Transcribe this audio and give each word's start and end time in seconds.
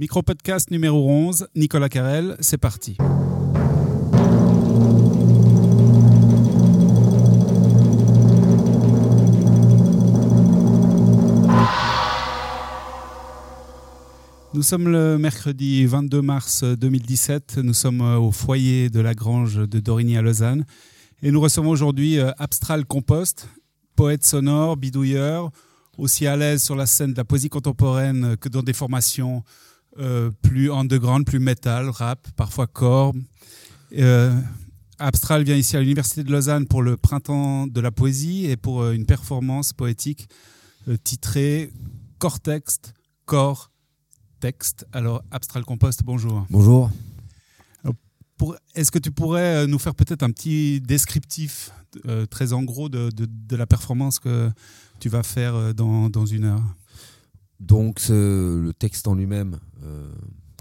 Micro-podcast 0.00 0.70
numéro 0.70 1.10
11, 1.10 1.48
Nicolas 1.54 1.90
Carrel, 1.90 2.34
c'est 2.40 2.56
parti. 2.56 2.96
Nous 14.54 14.62
sommes 14.62 14.88
le 14.88 15.18
mercredi 15.18 15.84
22 15.84 16.22
mars 16.22 16.64
2017. 16.64 17.58
Nous 17.58 17.74
sommes 17.74 18.00
euh, 18.00 18.16
au 18.16 18.32
foyer 18.32 18.88
de 18.88 19.00
la 19.00 19.14
Grange 19.14 19.56
de 19.56 19.80
Dorigny 19.80 20.16
à 20.16 20.22
Lausanne. 20.22 20.64
Et 21.22 21.30
nous 21.30 21.42
recevons 21.42 21.68
aujourd'hui 21.68 22.18
euh, 22.18 22.30
Abstral 22.38 22.86
Compost, 22.86 23.50
poète 23.96 24.24
sonore, 24.24 24.78
bidouilleur, 24.78 25.50
aussi 25.98 26.26
à 26.26 26.38
l'aise 26.38 26.62
sur 26.62 26.74
la 26.74 26.86
scène 26.86 27.12
de 27.12 27.18
la 27.18 27.24
poésie 27.26 27.50
contemporaine 27.50 28.38
que 28.38 28.48
dans 28.48 28.62
des 28.62 28.72
formations 28.72 29.44
euh, 30.00 30.30
plus 30.42 30.72
underground, 30.72 31.26
plus 31.26 31.38
metal, 31.38 31.88
rap, 31.88 32.26
parfois 32.36 32.66
corps. 32.66 33.14
Abstral 34.98 35.44
vient 35.44 35.56
ici 35.56 35.76
à 35.76 35.80
l'Université 35.80 36.22
de 36.22 36.30
Lausanne 36.30 36.66
pour 36.66 36.82
le 36.82 36.96
printemps 36.96 37.66
de 37.66 37.80
la 37.80 37.90
poésie 37.90 38.46
et 38.46 38.56
pour 38.56 38.86
une 38.90 39.06
performance 39.06 39.72
poétique 39.72 40.28
titrée 41.04 41.70
Cortex, 42.18 42.80
corps, 43.24 43.70
texte. 44.40 44.86
Alors, 44.92 45.22
Abstral 45.30 45.64
Compost, 45.64 46.02
bonjour. 46.04 46.46
Bonjour. 46.50 46.90
Est-ce 48.74 48.90
que 48.90 48.98
tu 48.98 49.10
pourrais 49.10 49.64
euh, 49.64 49.66
nous 49.66 49.78
faire 49.78 49.94
peut-être 49.94 50.22
un 50.22 50.30
petit 50.30 50.80
descriptif 50.80 51.70
euh, 52.06 52.26
très 52.26 52.52
en 52.52 52.62
gros 52.62 52.88
de, 52.88 53.10
la 53.50 53.66
performance 53.66 54.18
que 54.18 54.50
tu 54.98 55.08
vas 55.08 55.22
faire 55.22 55.54
euh, 55.54 55.72
dans, 55.72 56.26
une 56.26 56.44
heure? 56.44 56.62
Donc, 57.60 58.00
le 58.08 58.72
texte 58.78 59.06
en 59.06 59.14
lui-même, 59.14 59.58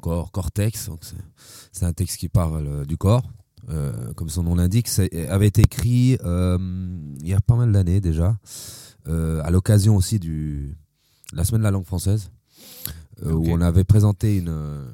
corps, 0.02 0.32
cortex, 0.32 0.90
c'est 1.72 1.86
un 1.86 1.94
texte 1.94 2.18
qui 2.18 2.30
parle 2.30 2.86
du 2.86 2.98
corps, 2.98 3.24
comme 4.16 4.30
son 4.30 4.44
nom 4.44 4.56
l'indique, 4.56 4.90
avait 5.30 5.48
été 5.48 5.62
écrit 5.62 6.18
il 6.22 7.28
y 7.28 7.34
a 7.34 7.42
pas 7.42 7.56
mal 7.56 7.72
d'années 7.72 8.02
déjà, 8.02 8.38
à 9.08 9.50
l'occasion 9.50 9.96
aussi 9.96 10.20
de 10.20 10.70
la 11.34 11.46
semaine 11.46 11.62
de 11.62 11.66
la 11.66 11.72
langue 11.72 11.86
française. 11.86 12.30
Euh, 13.26 13.34
où 13.34 13.46
on 13.50 13.62
avait 13.62 13.84
présenté 13.84 14.38
une, 14.38 14.50
euh, 14.50 14.86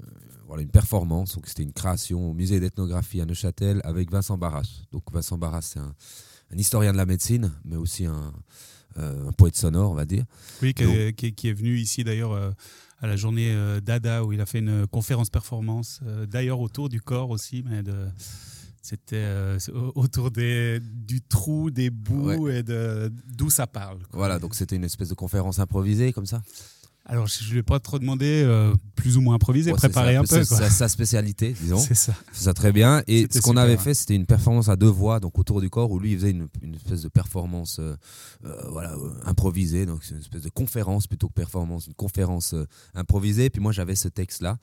voilà, 0.47 0.63
une 0.63 0.69
performance. 0.69 1.35
Donc 1.35 1.47
c'était 1.47 1.63
une 1.63 1.73
création 1.73 2.31
au 2.31 2.33
musée 2.33 2.59
d'ethnographie 2.59 3.21
à 3.21 3.25
Neuchâtel 3.25 3.81
avec 3.83 4.11
Vincent 4.11 4.37
Barras. 4.37 4.67
Donc 4.91 5.03
Vincent 5.11 5.37
Barras, 5.37 5.61
c'est 5.61 5.79
un, 5.79 5.93
historien 6.57 6.93
de 6.93 6.97
la 6.97 7.05
médecine, 7.05 7.51
mais 7.65 7.75
aussi 7.75 8.05
un, 8.05 8.33
euh, 8.97 9.31
poète 9.37 9.55
sonore, 9.55 9.91
on 9.91 9.95
va 9.95 10.05
dire. 10.05 10.23
Oui, 10.61 10.73
qui, 10.73 10.83
est, 10.83 11.53
venu 11.53 11.77
ici 11.77 12.03
d'ailleurs 12.03 12.33
à 12.99 13.07
la 13.07 13.15
journée 13.15 13.55
Dada 13.83 14.23
où 14.23 14.33
il 14.33 14.41
a 14.41 14.45
fait 14.45 14.59
une 14.59 14.87
conférence 14.87 15.29
performance, 15.29 16.01
d'ailleurs 16.27 16.59
autour 16.59 16.89
du 16.89 17.01
corps 17.01 17.29
aussi, 17.29 17.63
mais 17.67 17.83
de 17.83 17.93
c'était 18.81 19.57
autour 19.95 20.29
des, 20.29 20.79
du 20.79 21.19
trou, 21.21 21.71
des 21.71 21.89
bouts 21.89 22.47
et 22.49 22.63
d'où 22.63 23.49
ça 23.49 23.65
parle. 23.65 23.97
Voilà, 24.11 24.37
donc 24.37 24.53
c'était 24.53 24.75
une 24.75 24.83
espèce 24.83 25.09
de 25.09 25.15
conférence 25.15 25.59
improvisée 25.59 26.13
comme 26.13 26.27
ça? 26.27 26.41
Alors, 27.07 27.27
je 27.27 27.43
ne 27.45 27.51
lui 27.51 27.59
ai 27.59 27.63
pas 27.63 27.79
trop 27.79 27.99
demandé, 27.99 28.41
euh, 28.43 28.73
plus 28.95 29.15
ou 29.15 29.21
moins 29.21 29.35
improvisé, 29.35 29.71
préparer 29.73 30.15
un 30.15 30.23
peu. 30.23 30.43
C'est 30.43 30.69
sa 30.69 30.89
spécialité, 30.89 31.55
disons. 31.61 31.77
C'est 31.77 31.93
ça. 31.93 32.15
Ça 32.33 32.53
très 32.55 32.71
bien. 32.71 33.03
Et 33.07 33.27
ce 33.29 33.41
qu'on 33.41 33.57
avait 33.57 33.77
fait, 33.77 33.93
c'était 33.93 34.15
une 34.15 34.25
performance 34.25 34.69
à 34.69 34.75
deux 34.75 34.89
voix, 34.89 35.19
donc 35.19 35.37
autour 35.37 35.61
du 35.61 35.69
corps, 35.69 35.91
où 35.91 35.99
lui, 35.99 36.13
il 36.13 36.17
faisait 36.17 36.31
une, 36.31 36.47
espèce 36.73 37.03
de 37.03 37.07
performance 37.07 37.77
euh, 37.79 37.95
euh, 38.45 38.69
voilà, 38.71 38.95
improvisée. 39.23 39.85
Donc, 39.85 39.99
c'est 40.03 40.15
une 40.15 40.21
espèce 40.21 40.41
de 40.41 40.49
conférence 40.49 41.05
plutôt 41.05 41.27
que 41.27 41.33
performance, 41.33 41.85
une 41.85 41.93
conférence 41.93 42.55
improvisée. 42.95 43.51
Puis 43.51 43.61
moi, 43.61 43.71
j'avais 43.71 43.95
ce 43.95 44.07
texte-là. 44.07 44.57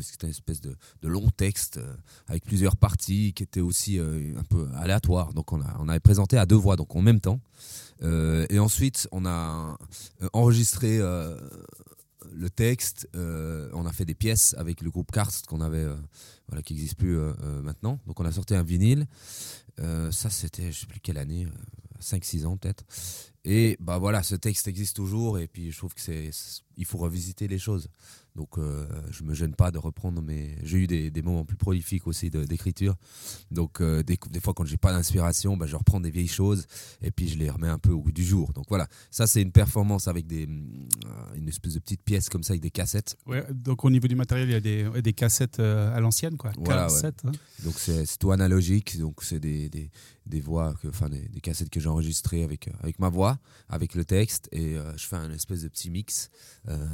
C'était 0.00 0.26
une 0.26 0.32
espèce 0.32 0.60
de, 0.60 0.76
long 1.02 1.28
texte 1.30 1.80
avec 2.28 2.44
plusieurs 2.44 2.76
parties 2.76 3.32
qui 3.32 3.42
étaient 3.42 3.60
aussi 3.60 3.98
un 3.98 4.44
peu 4.48 4.68
aléatoires. 4.76 5.32
Donc, 5.34 5.52
on, 5.52 5.60
a, 5.60 5.76
on 5.80 5.88
avait 5.88 6.00
présenté 6.00 6.38
à 6.38 6.46
deux 6.46 6.56
voix, 6.56 6.76
donc 6.76 6.94
en 6.94 7.02
même 7.02 7.20
temps. 7.20 7.40
Euh, 8.02 8.46
et 8.50 8.58
ensuite, 8.58 9.08
on 9.12 9.24
a 9.26 9.78
euh, 10.22 10.28
enregistré 10.32 10.98
euh, 10.98 11.36
le 12.32 12.50
texte. 12.50 13.08
on 13.14 13.86
a 13.86 13.92
fait 13.92 14.04
des 14.04 14.14
pièces 14.14 14.54
avec 14.58 14.80
le 14.80 14.90
groupe 14.90 15.10
Karst 15.10 15.46
qu'on 15.46 15.60
avait, 15.60 15.86
voilà, 16.48 16.62
qui 16.62 16.74
n'existe 16.74 16.96
plus 16.96 17.18
maintenant. 17.62 17.98
Donc, 18.06 18.20
on 18.20 18.24
a 18.24 18.32
sorti 18.32 18.54
un 18.54 18.62
vinyle. 18.62 19.06
ça, 19.78 20.30
c'était, 20.30 20.72
je 20.72 20.80
sais 20.80 20.86
plus 20.86 21.00
quelle 21.00 21.18
année, 21.18 21.46
5-6 22.00 22.46
ans 22.46 22.56
peut-être. 22.56 22.84
Et 23.44 23.76
bah 23.80 23.98
voilà, 23.98 24.22
ce 24.22 24.36
texte 24.36 24.68
existe 24.68 24.96
toujours. 24.96 25.38
Et 25.38 25.48
puis, 25.48 25.72
je 25.72 25.78
trouve 25.78 25.94
que 25.94 26.00
c'est, 26.00 26.30
il 26.82 26.86
faut 26.86 26.98
revisiter 26.98 27.48
les 27.48 27.58
choses. 27.58 27.88
Donc 28.34 28.56
euh, 28.56 28.86
je 29.10 29.24
me 29.24 29.34
gêne 29.34 29.54
pas 29.54 29.70
de 29.70 29.78
reprendre 29.78 30.22
mais 30.22 30.56
j'ai 30.62 30.78
eu 30.78 30.86
des, 30.86 31.10
des, 31.10 31.22
moments 31.22 31.44
plus 31.44 31.56
prolifiques 31.56 32.06
aussi 32.06 32.30
d'écriture. 32.30 32.94
Donc 33.50 33.80
euh, 33.80 34.02
des, 34.02 34.18
des, 34.30 34.40
fois 34.40 34.54
quand 34.54 34.64
j'ai 34.64 34.78
pas 34.78 34.92
d'inspiration, 34.92 35.56
bah, 35.56 35.66
je 35.66 35.76
reprends 35.76 36.00
des 36.00 36.10
vieilles 36.10 36.28
choses 36.28 36.66
et 37.02 37.10
puis 37.10 37.28
je 37.28 37.36
les 37.36 37.50
remets 37.50 37.68
un 37.68 37.78
peu 37.78 37.90
au 37.90 38.00
goût 38.00 38.12
du 38.12 38.24
jour. 38.24 38.52
Donc 38.54 38.64
voilà, 38.68 38.88
ça 39.10 39.26
c'est 39.26 39.42
une 39.42 39.52
performance 39.52 40.08
avec 40.08 40.26
des, 40.26 40.46
euh, 40.46 41.34
une 41.34 41.48
espèce 41.48 41.74
de 41.74 41.78
petite 41.78 42.02
pièce 42.02 42.30
comme 42.30 42.42
ça 42.42 42.54
avec 42.54 42.62
des 42.62 42.70
cassettes. 42.70 43.16
Ouais, 43.26 43.44
donc 43.52 43.84
au 43.84 43.90
niveau 43.90 44.08
du 44.08 44.16
matériel, 44.16 44.48
il 44.48 44.52
y 44.52 44.56
a 44.56 44.60
des, 44.60 45.02
des 45.02 45.12
cassettes 45.12 45.60
à 45.60 46.00
l'ancienne 46.00 46.36
quoi. 46.38 46.52
Voilà, 46.56 46.86
hein. 46.86 47.32
Donc 47.64 47.74
c'est 47.76 48.06
tout 48.18 48.32
analogique, 48.32 48.98
donc 48.98 49.22
c'est 49.22 49.40
des, 49.40 49.68
des 49.68 50.40
voix, 50.40 50.74
que, 50.80 50.88
enfin 50.88 51.10
des, 51.10 51.28
cassettes 51.42 51.70
que 51.70 51.80
j'ai 51.80 51.88
enregistrées 51.88 52.44
avec, 52.44 52.70
avec 52.80 52.98
ma 52.98 53.10
voix, 53.10 53.38
avec 53.68 53.94
le 53.94 54.04
texte, 54.04 54.48
et 54.52 54.76
je 54.96 55.06
fais 55.06 55.16
un 55.16 55.30
espèce 55.32 55.62
de 55.62 55.68
petit 55.68 55.90
mix, 55.90 56.30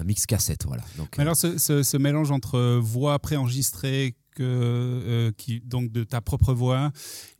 un 0.00 0.04
mix 0.04 0.26
cassette, 0.26 0.64
voilà. 0.66 0.82
Donc, 0.96 1.18
alors 1.18 1.36
ce, 1.36 1.96
mélange 1.96 2.30
entre 2.30 2.56
euh, 2.56 2.80
voix 2.80 3.18
préenregistrée 3.18 4.14
euh, 4.40 5.32
qui, 5.36 5.60
donc 5.60 5.90
de 5.90 6.04
ta 6.04 6.20
propre 6.20 6.54
voix 6.54 6.92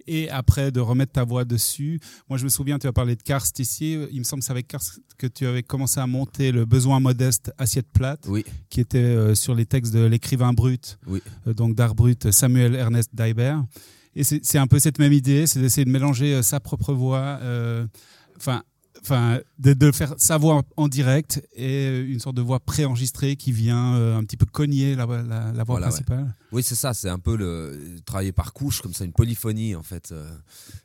et 0.09 0.28
après 0.31 0.72
de 0.72 0.81
remettre 0.81 1.12
ta 1.12 1.25
voix 1.25 1.44
dessus. 1.44 2.00
Moi, 2.28 2.38
je 2.38 2.44
me 2.44 2.48
souviens, 2.48 2.78
tu 2.78 2.88
as 2.88 2.93
parlé 2.93 3.15
de 3.15 3.22
Karst 3.22 3.59
ici. 3.60 3.97
Il 4.10 4.19
me 4.19 4.25
semble 4.25 4.41
que 4.41 4.47
c'est 4.47 4.53
avec 4.53 4.66
Karst 4.66 5.00
que 5.16 5.27
tu 5.27 5.47
avais 5.47 5.62
commencé 5.62 6.00
à 6.00 6.06
monter 6.06 6.50
le 6.50 6.65
besoin 6.65 6.98
modeste 6.98 7.53
assiette 7.59 7.87
plate, 7.93 8.25
oui. 8.27 8.44
qui 8.69 8.81
était 8.81 8.98
euh, 8.98 9.34
sur 9.34 9.54
les 9.54 9.66
textes 9.66 9.93
de 9.93 10.04
l'écrivain 10.04 10.53
brut, 10.53 10.98
oui. 11.06 11.22
donc 11.47 11.75
d'art 11.75 11.94
brut 11.94 12.31
Samuel 12.32 12.75
Ernest 12.75 13.15
Daiber. 13.15 13.56
Et 14.16 14.25
c'est 14.25 14.59
un 14.59 14.66
peu 14.66 14.81
cette 14.81 14.98
même 14.98 15.12
idée, 15.12 15.47
c'est 15.47 15.60
d'essayer 15.60 15.84
de 15.84 15.91
mélanger 15.91 16.43
sa 16.43 16.59
propre 16.59 16.93
voix, 16.93 17.38
enfin 18.37 18.65
enfin, 19.09 19.41
de, 19.59 19.91
faire 19.91 20.15
sa 20.19 20.37
voix 20.37 20.63
en 20.77 20.89
direct 20.89 21.43
et 21.55 22.01
une 22.01 22.21
sorte 22.21 22.37
de 22.37 22.43
voix 22.43 22.61
préenregistrée 22.61 23.37
qui 23.37 23.53
vient 23.53 23.95
euh, 23.97 24.17
un 24.17 24.23
petit 24.25 24.37
peu 24.37 24.47
cogner 24.47 24.95
la, 24.95 25.07
la, 25.07 25.65
voix 25.65 25.81
principale. 25.81 26.35
Oui, 26.53 26.63
c'est 26.63 26.75
ça, 26.75 26.93
c'est 26.95 27.09
un 27.09 27.19
peu 27.19 27.37
le 27.37 27.99
travailler 28.05 28.33
par 28.33 28.53
couche, 28.53 28.83
comme 28.83 28.93
ça, 28.93 29.05
une 29.05 29.13
polyphonie 29.13 29.75
en 29.75 29.83
fait 29.83 30.13
euh, 30.13 30.31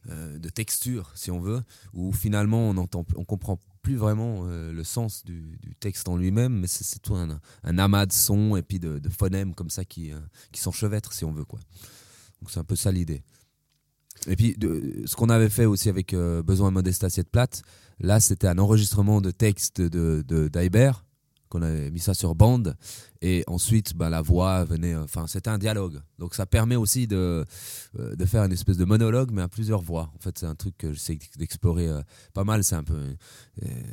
euh, 0.09 0.39
de 0.39 0.49
texture, 0.49 1.11
si 1.15 1.31
on 1.31 1.39
veut, 1.39 1.61
où 1.93 2.13
finalement 2.13 2.69
on 2.69 2.77
entend, 2.77 3.05
on 3.15 3.25
comprend 3.25 3.59
plus 3.81 3.97
vraiment 3.97 4.45
le 4.45 4.83
sens 4.85 5.25
du, 5.25 5.59
texte 5.81 6.07
en 6.07 6.15
lui-même, 6.15 6.57
mais 6.57 6.67
c'est 6.67 7.01
tout 7.01 7.15
un, 7.15 7.37
amas 7.77 8.05
de 8.05 8.13
sons 8.13 8.55
et 8.55 8.61
puis 8.61 8.79
de, 8.79 9.01
phonèmes 9.09 9.53
comme 9.53 9.69
ça 9.69 9.83
qui, 9.83 10.11
qui 10.53 10.61
s'enchevêtrent, 10.61 11.11
si 11.11 11.25
on 11.25 11.33
veut 11.33 11.43
quoi. 11.43 11.59
Donc 12.41 12.49
c'est 12.49 12.61
un 12.61 12.63
peu 12.63 12.77
ça 12.77 12.93
l'idée. 12.93 13.23
Et 14.27 14.37
puis, 14.37 14.55
de, 14.57 15.03
ce 15.05 15.17
qu'on 15.17 15.27
avait 15.27 15.49
fait 15.49 15.65
aussi 15.65 15.89
avec 15.89 16.15
Besoin 16.15 16.71
Modeste 16.71 17.03
Assiette 17.03 17.29
Plate, 17.29 17.61
Là, 18.03 18.19
c'était 18.19 18.47
un 18.47 18.59
enregistrement 18.59 19.21
de 19.21 19.31
texte 19.31 19.79
de, 19.81 20.23
de 20.27 20.49
qu'on 21.53 21.61
avait 21.61 21.91
mis 21.91 21.99
ça 21.99 22.15
sur 22.15 22.33
bande 22.33 22.75
et 23.21 23.43
ensuite 23.45 23.95
bah, 23.95 24.09
la 24.09 24.23
voix 24.23 24.63
venait 24.63 24.95
enfin 24.95 25.27
c'était 25.27 25.51
un 25.51 25.59
dialogue 25.59 26.01
donc 26.17 26.33
ça 26.33 26.47
permet 26.47 26.75
aussi 26.75 27.05
de, 27.05 27.45
euh, 27.99 28.15
de 28.15 28.25
faire 28.25 28.43
une 28.43 28.51
espèce 28.51 28.75
de 28.75 28.85
monologue 28.85 29.29
mais 29.31 29.43
à 29.43 29.47
plusieurs 29.47 29.81
voix 29.81 30.11
en 30.15 30.19
fait 30.19 30.39
c'est 30.39 30.47
un 30.47 30.55
truc 30.55 30.75
que 30.79 30.91
j'essaie 30.93 31.19
d'explorer 31.37 31.87
euh, 31.87 32.01
pas 32.33 32.43
mal 32.43 32.63
c'est 32.63 32.75
un 32.75 32.83
peu 32.83 32.95
euh, 32.95 33.13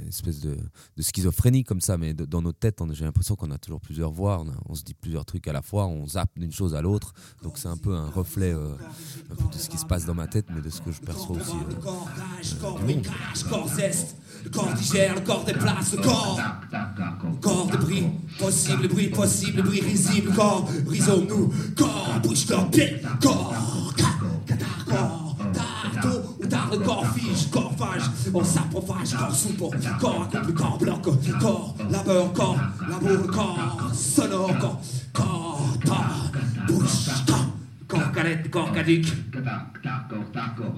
une 0.00 0.08
espèce 0.08 0.40
de, 0.40 0.56
schizophrénie 0.98 1.62
comme 1.64 1.82
ça 1.82 1.98
mais 1.98 2.14
dans 2.14 2.40
notre 2.40 2.58
tête 2.58 2.80
j'ai 2.92 3.04
l'impression 3.04 3.36
qu'on 3.36 3.50
a 3.50 3.58
toujours 3.58 3.82
plusieurs 3.82 4.10
voix 4.10 4.42
on, 4.66 4.74
se 4.74 4.82
dit 4.82 4.94
plusieurs 4.94 5.26
trucs 5.26 5.46
à 5.46 5.52
la 5.52 5.60
fois 5.60 5.86
on 5.86 6.06
zappe 6.06 6.38
d'une 6.38 6.52
chose 6.52 6.74
à 6.74 6.80
l'autre 6.80 7.12
donc 7.42 7.58
c'est 7.58 7.68
un 7.68 7.76
peu 7.76 7.94
un 7.94 8.08
reflet 8.08 8.54
de 8.54 9.58
ce 9.58 9.68
qui 9.68 9.76
se 9.76 9.84
passe 9.84 10.06
dans 10.06 10.14
ma 10.14 10.28
tête 10.28 10.46
mais 10.54 10.62
de 10.62 10.70
ce 10.70 10.80
que 10.80 10.92
je 10.92 11.00
perçois 11.02 11.36
aussi 11.36 11.56
le 14.44 14.50
corps 14.50 14.72
digère, 14.74 15.14
le 15.14 15.20
corps 15.20 15.44
déplace, 15.44 15.92
le 15.92 16.02
corps. 16.02 16.40
Le 16.72 17.40
corps 17.40 17.66
de 17.66 17.76
bruit 17.76 18.04
possible, 18.38 18.82
le 18.82 18.88
bruit 18.88 19.08
possible, 19.08 19.58
le 19.58 19.62
bruit 19.62 19.80
risible, 19.80 20.32
corps. 20.34 20.68
Brisons-nous, 20.84 21.52
corps, 21.76 22.20
bouge 22.22 22.46
corps, 22.46 22.70
pied, 22.70 23.02
corps. 23.20 23.94
Catar, 24.46 24.84
corps, 24.86 25.36
tardo 25.52 26.36
ou 26.40 26.46
tard, 26.46 26.68
le 26.72 26.78
corps 26.78 27.06
fige, 27.14 27.50
corps 27.50 27.72
fage. 27.76 28.02
On 28.32 28.44
s'approfage, 28.44 29.14
corps 29.16 29.34
souple, 29.34 29.78
corps 30.00 30.28
accomple, 30.32 30.52
corps 30.54 30.78
bloc, 30.78 31.02
corps, 31.40 31.74
labeur, 31.90 32.32
corps, 32.32 32.58
labour, 32.88 33.26
corps, 33.30 33.90
sonore, 33.94 34.58
corps, 34.58 34.80
corps, 35.12 35.78
corps, 35.84 36.32
bouge, 36.66 37.24
corps. 37.26 37.46
Corps 37.90 38.12
calette, 38.12 38.48
corps 38.50 38.72
caduc. 38.72 39.06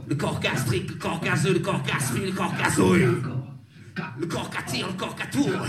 Le 0.08 0.14
corps 0.14 0.40
gastrique, 0.40 0.88
le 0.88 0.96
corps 0.96 1.20
gazeux, 1.20 1.52
le 1.52 1.58
corps 1.58 1.82
gaspille, 1.82 2.24
le 2.24 2.32
corps 2.32 2.54
gazouille. 2.58 3.06
Le 4.18 4.26
corps 4.26 4.50
qu'attire, 4.50 4.86
le 4.88 4.94
corps 4.94 5.14
qu'attourne. 5.14 5.66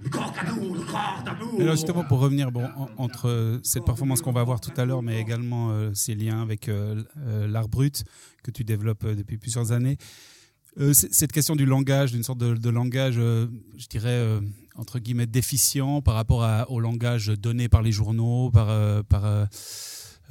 Le 0.00 0.08
corps 0.08 0.32
le 0.72 0.80
corps 0.80 1.22
d'amour. 1.24 1.60
Alors 1.60 1.76
justement, 1.76 2.04
pour 2.04 2.18
revenir 2.20 2.52
bon, 2.52 2.68
entre 2.96 3.60
cette 3.62 3.84
performance 3.84 4.20
qu'on 4.20 4.32
va 4.32 4.44
voir 4.44 4.60
tout 4.60 4.72
à 4.76 4.84
l'heure, 4.84 5.02
mais 5.02 5.20
également 5.20 5.70
euh, 5.70 5.90
ces 5.94 6.14
liens 6.14 6.42
avec 6.42 6.68
euh, 6.68 7.02
euh, 7.18 7.46
l'art 7.46 7.68
brut 7.68 8.04
que 8.42 8.50
tu 8.50 8.64
développes 8.64 9.06
depuis 9.06 9.38
plusieurs 9.38 9.72
années, 9.72 9.96
cette 10.92 11.32
question 11.32 11.54
du 11.54 11.66
langage, 11.66 12.12
d'une 12.12 12.22
sorte 12.22 12.38
de, 12.38 12.70
langage, 12.70 13.16
je 13.16 13.86
dirais, 13.90 14.40
entre 14.74 15.00
guillemets, 15.00 15.26
déficient 15.26 16.00
par 16.00 16.14
rapport 16.14 16.48
au 16.70 16.80
langage 16.80 17.26
donné 17.26 17.68
par 17.68 17.82
les 17.82 17.92
journaux, 17.92 18.50
par... 18.50 19.04
par 19.04 19.48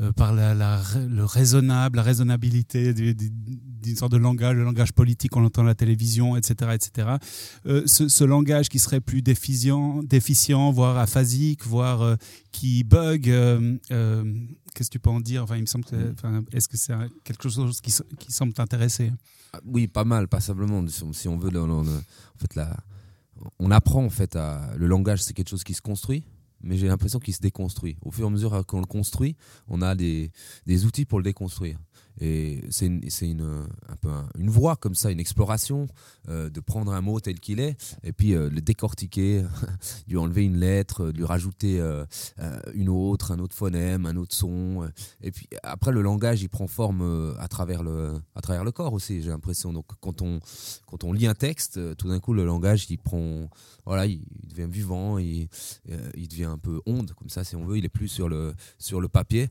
euh, 0.01 0.11
par 0.13 0.33
la, 0.33 0.81
le 0.95 1.25
raisonnable, 1.25 1.97
la 1.97 2.03
raisonnabilité 2.03 2.93
d'une 2.93 3.95
sorte 3.95 4.11
de 4.11 4.17
langage, 4.17 4.55
le 4.55 4.63
langage 4.63 4.93
politique 4.93 5.31
qu'on 5.31 5.45
entend 5.45 5.61
à 5.61 5.65
la 5.65 5.75
télévision, 5.75 6.35
etc. 6.35 6.71
etc. 6.73 7.09
Euh, 7.67 7.85
ce, 7.85 8.23
langage 8.23 8.69
qui 8.69 8.79
serait 8.79 9.01
plus 9.01 9.21
déficient, 9.21 10.01
déficient 10.01 10.71
voire 10.71 10.97
aphasique, 10.97 11.65
voire 11.67 12.01
euh, 12.01 12.15
qui 12.51 12.83
bug, 12.83 13.25
qu'est-ce 13.25 14.89
que 14.89 14.91
tu 14.91 14.99
peux 14.99 15.09
en 15.11 15.19
dire? 15.19 15.43
Enfin, 15.43 15.57
il 15.57 15.61
me 15.63 16.55
Est-ce 16.55 16.67
que 16.67 16.77
c'est 16.77 16.93
quelque 17.23 17.47
chose 17.49 17.79
qui, 17.81 17.91
semble 18.31 18.53
t'intéresser? 18.53 19.11
Ah, 19.53 19.59
Oui, 19.65 19.87
pas 19.87 20.03
mal, 20.03 20.27
passablement. 20.27 20.83
Si 20.87 21.27
on 21.27 21.37
veut, 21.37 21.55
en 21.59 21.83
fait, 22.37 22.59
on 23.59 23.69
apprend 23.69 24.03
en 24.03 24.09
fait 24.09 24.35
le 24.77 24.87
langage, 24.87 25.21
c'est 25.21 25.33
quelque 25.33 25.49
chose 25.49 25.63
qui 25.63 25.75
se 25.75 25.81
construit 25.81 26.23
mais 26.63 26.77
j'ai 26.77 26.87
l'impression 26.87 27.19
qu'il 27.19 27.33
se 27.33 27.41
déconstruit. 27.41 27.97
Au 28.01 28.11
fur 28.11 28.25
et 28.25 28.27
à 28.27 28.29
mesure 28.29 28.65
qu'on 28.65 28.79
le 28.79 28.85
construit, 28.85 29.35
on 29.67 29.81
a 29.81 29.95
des, 29.95 30.31
des 30.65 30.85
outils 30.85 31.05
pour 31.05 31.19
le 31.19 31.23
déconstruire. 31.23 31.79
Et 32.19 32.63
c'est 32.69 32.87
une, 32.87 33.01
une, 33.21 33.65
un 33.89 33.95
peu 33.95 34.09
une 34.37 34.49
voie 34.49 34.75
comme 34.75 34.95
ça, 34.95 35.11
une 35.11 35.19
exploration 35.19 35.87
euh, 36.29 36.49
de 36.49 36.59
prendre 36.59 36.91
un 36.91 37.01
mot 37.01 37.19
tel 37.19 37.39
qu'il 37.39 37.59
est 37.59 37.75
et 38.03 38.11
puis 38.11 38.33
euh, 38.33 38.49
le 38.49 38.61
décortiquer, 38.61 39.43
lui 40.07 40.17
enlever 40.17 40.43
une 40.43 40.57
lettre, 40.57 41.07
lui 41.07 41.23
rajouter 41.23 41.79
euh, 41.79 42.05
une 42.73 42.89
autre, 42.89 43.31
un 43.31 43.39
autre 43.39 43.55
phonème, 43.55 44.05
un 44.05 44.15
autre 44.17 44.35
son. 44.35 44.89
et 45.21 45.31
puis 45.31 45.47
après, 45.63 45.91
le 45.91 46.01
langage, 46.01 46.41
il 46.41 46.49
prend 46.49 46.67
forme 46.67 47.35
à, 47.39 47.47
travers 47.47 47.83
le, 47.83 48.21
à 48.35 48.41
travers 48.41 48.63
le 48.63 48.71
corps 48.71 48.93
aussi, 48.93 49.21
j'ai 49.21 49.29
l'impression. 49.29 49.73
Donc 49.73 49.85
quand 49.99 50.21
on, 50.21 50.39
quand 50.87 51.03
on 51.03 51.13
lit 51.13 51.27
un 51.27 51.33
texte, 51.33 51.95
tout 51.97 52.09
d'un 52.09 52.19
coup, 52.19 52.33
le 52.33 52.45
langage, 52.45 52.87
il 52.89 52.97
prend. 52.97 53.49
Voilà, 53.85 54.05
il, 54.05 54.21
devient 54.47 54.71
vivant, 54.71 55.17
il, 55.17 55.47
il 56.15 56.27
devient 56.27 56.45
un 56.45 56.57
peu 56.57 56.81
onde, 56.85 57.13
comme 57.13 57.29
ça, 57.29 57.43
si 57.43 57.55
on 57.55 57.65
veut. 57.65 57.77
Il 57.77 57.85
est 57.85 57.89
plus 57.89 58.07
sur 58.07 58.29
le, 58.29 58.53
sur 58.77 59.01
le 59.01 59.07
papier. 59.07 59.49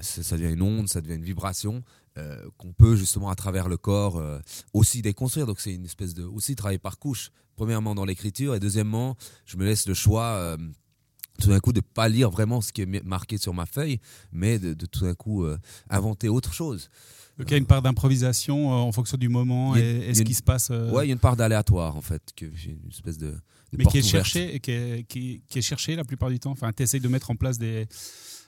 ça 0.00 0.36
devient 0.36 0.52
une 0.52 0.62
onde, 0.62 0.88
ça 0.88 1.00
devient 1.00 1.14
une 1.14 1.24
vibration. 1.24 1.82
Euh, 2.16 2.48
qu'on 2.58 2.72
peut 2.72 2.94
justement 2.94 3.28
à 3.28 3.34
travers 3.34 3.68
le 3.68 3.76
corps 3.76 4.18
euh, 4.18 4.38
aussi 4.72 5.02
déconstruire. 5.02 5.46
Donc 5.46 5.58
c'est 5.58 5.74
une 5.74 5.84
espèce 5.84 6.14
de 6.14 6.22
aussi 6.22 6.54
travailler 6.54 6.78
par 6.78 7.00
couche. 7.00 7.32
Premièrement 7.56 7.96
dans 7.96 8.04
l'écriture 8.04 8.54
et 8.54 8.60
deuxièmement, 8.60 9.16
je 9.46 9.56
me 9.56 9.64
laisse 9.64 9.88
le 9.88 9.94
choix 9.94 10.26
euh, 10.26 10.56
tout 11.40 11.48
d'un 11.48 11.58
coup 11.58 11.72
de 11.72 11.80
pas 11.80 12.08
lire 12.08 12.30
vraiment 12.30 12.60
ce 12.60 12.72
qui 12.72 12.82
est 12.82 13.04
marqué 13.04 13.36
sur 13.36 13.52
ma 13.52 13.66
feuille, 13.66 13.98
mais 14.30 14.60
de, 14.60 14.74
tout 14.86 15.00
d'un 15.00 15.14
coup 15.14 15.44
inventer 15.90 16.28
autre 16.28 16.52
chose. 16.52 16.88
Donc 17.36 17.48
il 17.48 17.50
y 17.50 17.54
a 17.54 17.58
une 17.58 17.66
part 17.66 17.82
d'improvisation 17.82 18.68
en 18.68 18.92
fonction 18.92 19.18
du 19.18 19.28
moment 19.28 19.74
et, 19.74 20.14
ce 20.14 20.22
qui 20.22 20.34
se 20.34 20.42
passe. 20.42 20.70
Ouais, 20.70 21.06
il 21.06 21.08
y 21.08 21.10
a 21.10 21.14
une 21.14 21.18
part 21.18 21.34
d'aléatoire 21.34 21.96
en 21.96 22.00
fait, 22.00 22.22
que 22.36 22.44
une 22.46 22.90
espèce 22.90 23.18
de, 23.18 23.34
mais 23.76 23.84
qui 23.86 23.98
est 23.98 24.02
cherché, 24.02 24.60
qui 24.60 24.70
est, 24.70 25.04
qui, 25.08 25.42
est 25.52 25.62
cherché 25.62 25.96
la 25.96 26.04
plupart 26.04 26.30
du 26.30 26.38
temps. 26.38 26.52
Enfin, 26.52 26.72
tu 26.72 26.84
essayes 26.84 27.00
de 27.00 27.08
mettre 27.08 27.32
en 27.32 27.36
place 27.36 27.58
des, 27.58 27.88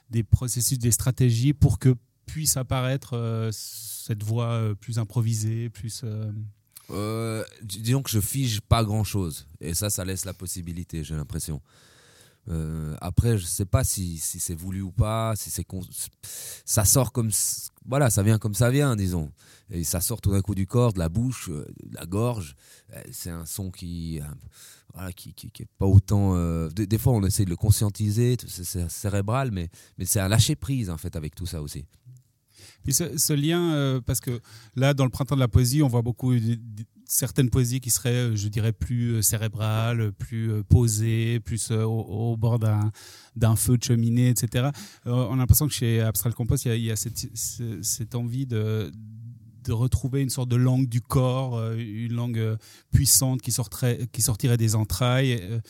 des 0.09 0.23
processus, 0.23 0.79
des 0.79 0.91
stratégies 0.91 1.53
pour 1.53 1.79
que 1.79 1.95
puisse 2.27 2.57
apparaître 2.57 3.15
euh, 3.15 3.49
cette 3.51 4.21
voix 4.21 4.51
euh, 4.51 4.75
plus 4.75 4.99
improvisée, 4.99 5.69
plus... 5.69 6.03
Euh, 6.89 7.43
disons 7.63 8.03
que 8.03 8.09
je 8.09 8.19
fige 8.19 8.61
pas 8.61 8.83
grand 8.83 9.03
chose. 9.03 9.47
Et 9.59 9.73
ça, 9.73 9.89
ça 9.89 10.05
laisse 10.05 10.23
la 10.23 10.33
possibilité, 10.33 11.03
j'ai 11.03 11.15
l'impression. 11.15 11.61
après, 13.01 13.37
je 13.37 13.45
sais 13.45 13.65
pas 13.65 13.83
si, 13.83 14.17
si 14.19 14.39
c'est 14.39 14.55
voulu 14.55 14.81
ou 14.81 14.91
pas, 14.91 15.33
si 15.35 15.49
c'est 15.49 15.65
ça 16.63 16.85
sort 16.85 17.11
comme 17.11 17.29
voilà, 17.85 18.09
ça 18.09 18.23
vient 18.23 18.37
comme 18.37 18.53
ça 18.53 18.69
vient, 18.69 18.95
disons. 18.95 19.31
Et 19.69 19.83
ça 19.83 19.99
sort 19.99 20.21
tout 20.21 20.31
d'un 20.31 20.41
coup 20.41 20.55
du 20.55 20.65
corps, 20.65 20.93
de 20.93 20.99
la 20.99 21.09
bouche, 21.09 21.49
de 21.49 21.67
la 21.91 22.05
gorge. 22.05 22.55
C'est 23.11 23.31
un 23.31 23.45
son 23.45 23.69
qui 23.69 24.21
voilà, 24.93 25.11
qui, 25.11 25.33
qui, 25.33 25.47
est 25.47 25.69
pas 25.77 25.85
autant. 25.85 26.37
des, 26.69 26.97
fois, 26.97 27.11
on 27.11 27.23
essaie 27.25 27.43
de 27.43 27.49
le 27.49 27.57
conscientiser, 27.57 28.37
c'est 28.47 28.89
cérébral, 28.89 29.51
mais 29.51 29.69
mais 29.97 30.05
c'est 30.05 30.21
un 30.21 30.29
lâcher 30.29 30.55
prise 30.55 30.89
en 30.89 30.97
fait 30.97 31.17
avec 31.17 31.35
tout 31.35 31.47
ça 31.47 31.61
aussi. 31.61 31.83
Et 32.87 32.93
ce, 32.93 33.33
lien, 33.33 33.73
euh, 33.73 34.01
parce 34.01 34.21
que 34.21 34.39
là, 34.75 34.93
dans 34.93 35.03
le 35.03 35.09
printemps 35.09 35.35
de 35.35 35.41
la 35.41 35.49
poésie, 35.49 35.83
on 35.83 35.89
voit 35.89 36.01
beaucoup 36.01 36.33
certaines 37.05 37.49
poésies 37.49 37.81
qui 37.81 37.89
seraient, 37.89 38.31
euh, 38.31 38.35
je 38.35 38.47
dirais, 38.47 38.71
plus 38.71 39.15
euh, 39.15 39.21
cérébrales, 39.21 40.13
plus 40.13 40.63
posées, 40.69 41.41
plus 41.41 41.71
au, 41.71 42.37
bord 42.37 42.59
d'un 42.59 43.55
feu 43.57 43.77
de 43.77 43.83
cheminée, 43.83 44.29
etc. 44.29 44.69
on 45.05 45.33
a 45.33 45.35
l'impression 45.35 45.67
que 45.67 45.73
chez 45.73 46.01
Abstral 46.01 46.33
Compost, 46.33 46.65
il 46.65 46.81
y 46.81 46.91
a, 46.91 46.95
cette, 46.95 48.15
envie 48.15 48.45
de, 48.45 48.91
de 49.65 49.73
retrouver 49.73 50.21
une 50.21 50.29
sorte 50.29 50.49
de 50.49 50.55
langue 50.55 50.87
du 50.87 51.01
corps, 51.01 51.73
une 51.73 52.13
langue 52.13 52.57
puissante 52.93 53.41
qui, 53.41 53.51
sortirait, 53.51 54.07
qui 54.13 54.21
sortirait 54.21 54.57
des 54.57 54.75
entrailles. 54.75 55.61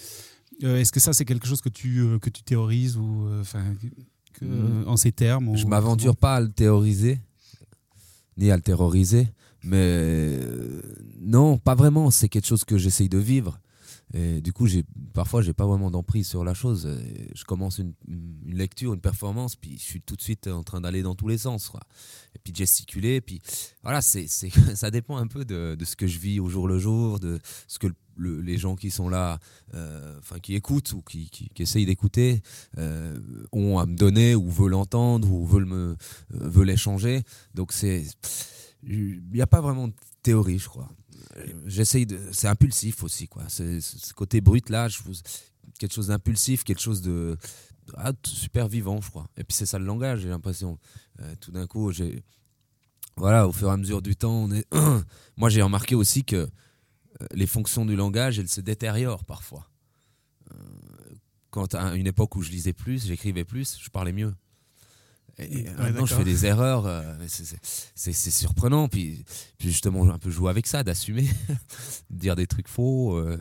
Est-ce 0.62 0.92
que 0.92 1.00
ça, 1.00 1.14
c'est 1.14 1.26
quelque 1.26 1.48
chose 1.48 1.62
que 1.62 1.70
tu, 1.70 2.20
que 2.20 2.30
tu 2.30 2.44
théorises 2.44 2.98
ou, 2.98 3.28
enfin, 3.40 3.76
euh, 4.44 4.86
en 4.86 4.98
ces 4.98 5.12
termes 5.12 5.56
Je 5.56 5.66
m'aventure 5.66 6.16
pas 6.16 6.36
à 6.36 6.42
le 6.42 6.50
théoriser, 6.50 7.20
ni 8.38 8.52
à 8.52 8.56
le 8.56 8.62
terroriser, 8.62 9.28
mais 9.64 9.78
euh, 9.82 10.82
non, 11.22 11.58
pas 11.58 11.76
vraiment. 11.76 12.12
C'est 12.12 12.30
quelque 12.30 12.48
chose 12.48 12.64
que 12.64 12.78
j'essaye 12.78 13.10
de 13.10 13.18
vivre. 13.18 13.60
Et 14.14 14.40
du 14.40 14.54
coup, 14.54 14.68
j'ai 14.68 14.86
parfois, 15.14 15.42
j'ai 15.42 15.54
pas 15.54 15.66
vraiment 15.66 15.92
d'emprise 15.92 16.28
sur 16.28 16.46
la 16.46 16.54
chose. 16.54 16.88
Je 17.36 17.44
commence 17.44 17.78
une, 17.78 17.94
lecture, 18.46 18.94
une 18.94 19.02
performance, 19.02 19.58
puis 19.58 19.78
je 19.78 19.84
suis 19.84 20.02
tout 20.02 20.16
de 20.16 20.22
suite 20.22 20.48
en 20.48 20.64
train 20.64 20.80
d'aller 20.80 21.02
dans 21.02 21.16
tous 21.16 21.28
les 21.28 21.38
sens, 21.38 21.72
Et 22.34 22.40
puis 22.42 22.54
de 22.54 22.58
gesticuler, 22.58 23.20
puis 23.20 23.42
voilà, 23.84 24.02
c'est, 24.02 24.28
ça 24.76 24.92
dépend 24.92 25.18
un 25.18 25.28
peu 25.28 25.44
de, 25.44 25.76
de, 25.78 25.86
ce 25.86 25.98
que 25.98 26.08
je 26.08 26.20
vis 26.20 26.40
au 26.40 26.48
jour 26.48 26.70
le 26.70 26.80
jour, 26.80 27.20
de 27.20 27.40
ce 27.68 27.80
que 27.80 27.88
les 28.18 28.58
gens 28.58 28.76
qui 28.76 28.92
sont 28.92 29.10
là, 29.10 29.40
euh, 29.74 30.18
enfin 30.20 30.40
qui 30.40 30.56
écoutent 30.56 30.94
ou 30.94 31.02
qui, 31.02 31.30
qui, 31.30 31.50
essayent 31.62 31.86
d'écouter, 31.86 32.42
euh, 32.78 33.20
ont 33.52 33.80
à 33.80 33.86
me 33.86 33.96
donner 33.96 34.36
ou 34.36 34.50
veulent 34.50 34.72
l'entendre 34.72 35.32
ou 35.32 35.46
veulent 35.46 35.66
me 35.66 35.96
euh, 36.34 36.50
veulent 36.50 36.70
échanger. 36.70 37.24
Donc 37.54 37.72
c'est, 37.72 38.06
il 38.84 39.22
n'y 39.32 39.42
a 39.42 39.48
pas 39.48 39.62
vraiment 39.62 39.88
de 39.88 39.94
théorie, 40.24 40.60
je 40.60 40.70
crois. 40.70 40.90
J'essaye 41.66 42.06
de, 42.06 42.20
c'est 42.32 42.48
impulsif 42.48 43.04
aussi 43.04 43.28
quoi. 43.28 43.44
C'est 43.48 43.82
ce 43.82 44.14
côté 44.14 44.42
brut 44.42 44.70
là, 44.70 44.88
quelque 45.80 45.94
chose 45.94 46.08
d'impulsif, 46.08 46.64
quelque 46.64 46.82
chose 46.82 47.02
de 47.02 47.38
ah, 47.96 48.12
super 48.24 48.68
vivant, 48.68 49.02
je 49.02 49.10
crois. 49.10 49.28
Et 49.38 49.44
puis 49.44 49.56
c'est 49.56 49.66
ça 49.66 49.80
le 49.80 49.86
langage, 49.86 50.22
j'ai 50.22 50.30
l'impression. 50.30 50.78
tout 51.40 51.52
d'un 51.52 51.68
coup, 51.68 51.92
j'ai 51.92 52.24
voilà, 53.18 53.48
au 53.48 53.52
fur 53.52 53.68
et 53.68 53.72
à 53.72 53.78
mesure 53.78 54.02
du 54.02 54.16
temps. 54.16 54.48
Moi, 55.38 55.50
j'ai 55.50 55.62
remarqué 55.62 55.96
aussi 55.96 56.24
que 56.24 56.48
les 57.34 57.48
fonctions 57.48 57.86
du 57.86 57.96
langage, 57.96 58.40
elles 58.40 58.50
se 58.50 58.62
détériorent 58.62 59.26
parfois. 59.26 59.70
Euh, 60.52 60.58
quand 61.50 61.76
à 61.76 61.96
une 61.96 62.08
époque 62.08 62.36
où 62.36 62.42
je 62.42 62.52
lisais 62.52 62.74
plus, 62.74 63.08
j'écrivais 63.08 63.46
plus, 63.46 63.80
je 63.82 63.90
parlais 63.90 64.14
mieux. 64.14 64.34
Et 65.40 65.66
maintenant, 65.78 66.08
je 66.08 66.16
fais 66.16 66.24
des 66.24 66.48
erreurs. 66.48 66.88
Euh, 66.88 67.04
c'est 67.28 68.32
surprenant. 68.32 68.88
Puis, 68.88 69.24
puis, 69.60 69.70
justement, 69.70 70.10
un 70.10 70.18
peu 70.18 70.32
jouer 70.32 70.50
avec 70.50 70.66
ça, 70.66 70.84
d'assumer, 70.84 71.30
dire 72.10 72.36
des 72.36 72.48
trucs 72.48 72.68
faux, 72.68 73.16
euh, 73.16 73.38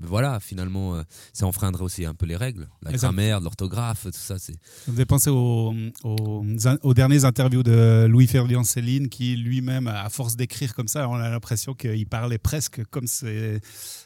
voilà, 0.00 0.38
finalement, 0.40 0.96
euh, 0.96 1.02
ça 1.32 1.46
enfreindrait 1.46 1.82
aussi 1.82 2.04
un 2.04 2.14
peu 2.14 2.26
les 2.26 2.36
règles, 2.36 2.68
la 2.82 2.92
grammaire, 2.92 3.40
l'orthographe, 3.40 4.04
tout 4.04 4.12
ça. 4.12 4.38
C'est... 4.38 4.54
Vous 4.86 4.94
avez 4.94 5.06
pensé 5.06 5.30
aux, 5.30 5.74
aux, 6.04 6.94
dernières 6.94 7.24
interviews 7.24 7.62
de 7.62 8.06
Louis-Ferdinand 8.08 8.64
Céline, 8.64 9.08
qui 9.08 9.36
lui-même, 9.36 9.86
à 9.86 10.08
force 10.10 10.36
d'écrire 10.36 10.74
comme 10.74 10.88
ça, 10.88 11.08
on 11.08 11.14
a 11.14 11.28
l'impression 11.28 11.74
qu'il 11.74 12.06
parlait 12.06 12.38
presque 12.38 12.84
comme 12.86 13.06
c'est 13.06 13.60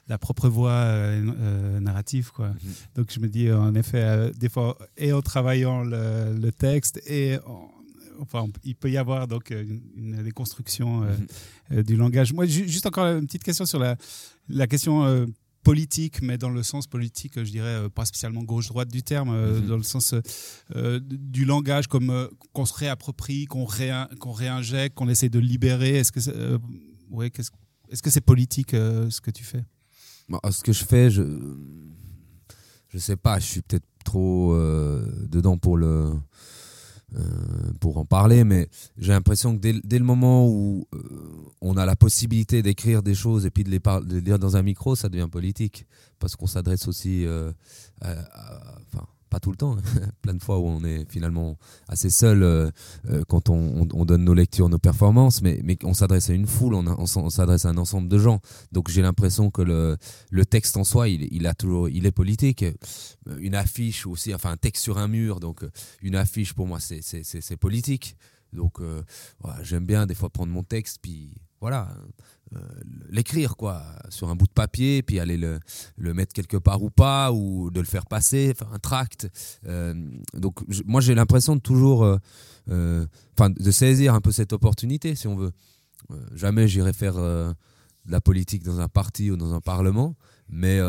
la 0.09 0.19
propre 0.19 0.49
voix 0.49 0.71
euh, 0.71 1.33
euh, 1.41 1.81
narrative. 1.81 2.31
Quoi. 2.33 2.49
Mhm. 2.49 2.57
Donc 2.97 3.13
je 3.13 3.21
me 3.21 3.29
dis, 3.29 3.51
en 3.51 3.75
effet, 3.75 4.31
des 4.39 4.49
fois, 4.49 4.79
et 4.97 5.13
en 5.13 5.23
travaillant 5.23 5.83
le, 5.85 6.51
texte, 6.51 7.01
et 7.07 7.39
enfin, 8.21 8.47
il 8.65 8.77
peut 8.77 8.91
y 8.91 8.97
avoir 8.97 9.27
donc 9.27 9.51
une, 9.51 10.23
déconstruction 10.23 11.07
mhm. 11.71 11.83
du 11.83 11.97
langage. 11.97 12.33
Moi, 12.33 12.47
juste 12.47 12.87
encore 12.87 13.07
une 13.07 13.27
petite 13.27 13.43
question 13.43 13.67
sur 13.67 13.79
la, 13.79 13.97
la 14.49 14.67
question 14.67 15.27
politique, 15.63 16.23
mais 16.23 16.39
dans 16.39 16.51
le 16.51 16.63
sens 16.63 16.87
politique, 16.87 17.35
je 17.37 17.51
dirais 17.51 17.85
euh, 17.85 17.89
pas 17.89 18.05
spécialement 18.05 18.43
gauche-droite 18.43 18.89
du 18.89 19.03
terme, 19.03 19.31
euh, 19.31 19.61
mhm. 19.61 19.67
dans 19.67 19.77
le 19.77 19.83
sens 19.83 20.15
euh, 20.75 21.01
du 21.03 21.45
langage 21.45 21.87
comme 21.87 22.29
qu'on 22.53 22.67
se 22.67 22.75
réapproprie, 22.75 23.47
qu'on 23.47 23.65
réinjecte, 23.65 24.95
qu'on 24.97 25.09
essaie 25.09 25.29
de 25.29 25.39
libérer. 25.39 25.97
Est-ce 25.99 26.13
que 26.13 26.21
c'est 26.21 26.35
ouais, 27.11 27.31
est-ce 27.89 28.03
que 28.03 28.11
c'est 28.11 28.21
politique 28.21 28.71
ce 28.73 29.21
que 29.21 29.31
tu 29.31 29.45
fais? 29.45 29.65
Ce 30.51 30.63
que 30.63 30.73
je 30.73 30.85
fais, 30.85 31.11
je 31.11 31.23
je 32.89 32.99
sais 32.99 33.17
pas, 33.17 33.39
je 33.39 33.47
suis 33.47 33.63
peut-être 33.63 33.87
trop 34.05 34.57
dedans 35.29 35.59
pour 35.59 35.77
le 35.77 36.13
pour 37.81 37.99
en 37.99 38.05
parler, 38.05 38.45
mais 38.45 38.69
j'ai 38.97 39.13
l'impression 39.13 39.57
que 39.57 39.61
dès, 39.61 39.99
le 39.99 40.05
moment 40.05 40.49
où 40.49 40.87
on 41.61 41.77
a 41.77 41.87
la 41.87 41.97
possibilité 41.97 42.63
d'écrire 42.63 43.03
des 43.03 43.15
choses 43.15 43.47
et 43.47 43.51
puis 43.51 43.65
de 43.65 43.71
les, 43.71 43.79
de 43.79 44.21
dire 44.21 44.39
dans 44.39 44.57
un 44.57 44.63
micro, 44.63 44.97
ça 44.97 45.09
devient 45.09 45.29
politique. 45.31 45.87
Parce 46.19 46.37
qu'on 46.37 46.47
s'adresse 46.47 46.89
aussi 46.89 47.27
à, 48.01 48.15
enfin, 48.93 49.07
pas 49.33 49.41
tout 49.41 49.51
le 49.51 49.57
temps, 49.57 49.79
hein. 49.79 50.09
plein 50.21 50.35
de 50.35 50.43
fois 50.43 50.59
où 50.59 50.67
on 50.67 50.85
est 50.85 51.11
finalement 51.11 51.57
assez 51.89 52.11
seul 52.11 52.43
euh, 52.43 52.71
euh, 53.09 53.25
quand 53.27 53.49
on, 53.49 53.87
donne 54.05 54.25
nos 54.25 54.35
lectures, 54.35 54.69
nos 54.69 54.79
performances, 54.79 55.41
mais, 55.41 55.59
mais 55.65 55.79
on 55.85 55.95
s'adresse 55.95 56.29
à 56.29 56.35
une 56.35 56.47
foule, 56.47 56.75
on, 56.75 56.87
on, 56.87 57.31
s'adresse 57.31 57.65
à 57.65 57.71
un 57.71 57.79
ensemble 57.79 58.09
de 58.09 58.19
gens. 58.19 58.41
Donc 58.73 58.91
j'ai 58.91 59.01
l'impression 59.01 59.51
que 59.51 59.63
le, 59.63 59.97
le 60.31 60.45
texte 60.45 60.77
en 60.77 60.85
soi, 60.85 61.09
il, 61.09 61.29
il, 61.33 61.47
a 61.47 61.55
toujours, 61.55 61.89
il 61.89 62.05
est 62.05 62.13
politique. 62.13 62.63
Euh, 62.63 62.75
une 63.39 63.55
affiche 63.55 64.07
aussi, 64.07 64.35
enfin 64.35 64.51
un 64.51 64.59
texte 64.59 64.83
sur 64.83 64.99
un 64.99 65.09
mur, 65.09 65.41
donc 65.41 65.65
une 66.03 66.15
affiche 66.15 66.53
pour 66.53 66.67
moi 66.67 66.79
c'est 66.81 67.57
politique. 67.57 68.17
Donc 68.53 68.81
j'aime 69.63 69.87
bien 69.87 70.05
des 70.07 70.15
fois 70.15 70.29
prendre 70.29 70.53
mon 70.53 70.63
texte, 70.63 70.99
puis 71.01 71.33
voilà, 71.63 71.89
euh, 72.57 72.59
l'écrire 73.09 73.57
quoi 73.57 73.85
sur 74.09 74.29
un 74.29 74.35
bout 74.35 74.49
de 74.49 74.53
papier 74.53 75.01
puis 75.05 75.21
aller 75.21 75.37
le, 75.37 75.61
mettre 76.13 76.35
quelque 76.35 76.57
part 76.57 76.83
ou 76.83 76.91
pas 76.91 77.31
ou 77.31 77.71
de 77.71 77.79
le 77.79 77.87
faire 77.87 78.05
passer 78.05 78.53
un 78.73 78.81
tract. 78.81 79.29
Euh, 79.69 79.95
donc 80.35 80.61
moi 80.85 81.01
j'ai 81.01 81.15
l'impression 81.15 81.55
de 81.55 81.61
toujours 81.61 82.03
euh, 82.03 83.07
enfin 83.39 83.49
de 83.49 83.71
saisir 83.71 84.13
un 84.13 84.21
peu 84.21 84.33
cette 84.33 84.53
opportunité 84.53 85.15
si 85.15 85.29
on 85.29 85.37
veut. 85.37 85.53
Jamais 86.35 86.67
j'irai 86.67 86.93
faire 86.93 87.15
de 87.15 87.55
la 88.07 88.21
politique 88.21 88.65
dans 88.65 88.81
un 88.81 88.89
parti 88.89 89.31
ou 89.31 89.37
dans 89.37 89.55
un 89.55 89.61
parlement 89.61 90.17
mais 90.53 90.81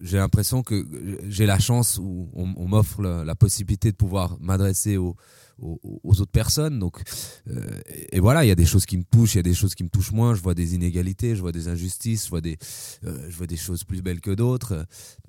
j'ai 0.00 0.16
l'impression 0.16 0.62
que 0.62 0.86
j'ai 1.28 1.46
la 1.46 1.58
chance 1.58 1.98
où 2.02 2.28
on, 2.34 2.68
m'offre 2.68 3.02
la, 3.02 3.34
possibilité 3.34 3.92
de 3.92 3.96
pouvoir 3.96 4.36
m'adresser 4.40 4.96
aux, 4.96 5.16
autres 5.58 6.30
personnes. 6.30 6.78
Donc, 6.78 7.02
euh, 7.48 7.80
et 8.10 8.20
voilà, 8.20 8.44
il 8.44 8.48
y 8.48 8.50
a 8.50 8.54
des 8.54 8.66
choses 8.66 8.86
qui 8.86 8.96
me 8.96 9.04
touchent, 9.04 9.34
il 9.34 9.38
y 9.38 9.40
a 9.40 9.44
des 9.44 9.54
choses 9.54 9.74
qui 9.74 9.84
me 9.84 9.88
touchent 9.88 10.12
moins. 10.12 10.34
Je 10.34 10.42
vois 10.42 10.54
des 10.54 10.74
inégalités, 10.74 11.36
je 11.36 11.40
vois 11.40 11.52
des 11.52 11.68
injustices, 11.68 12.24
je 12.24 12.30
vois 12.30 12.40
des, 12.40 12.56
euh, 13.04 13.56
choses 13.56 13.84
plus 13.84 14.02
belles 14.02 14.20
que 14.20 14.32
d'autres. 14.32 14.86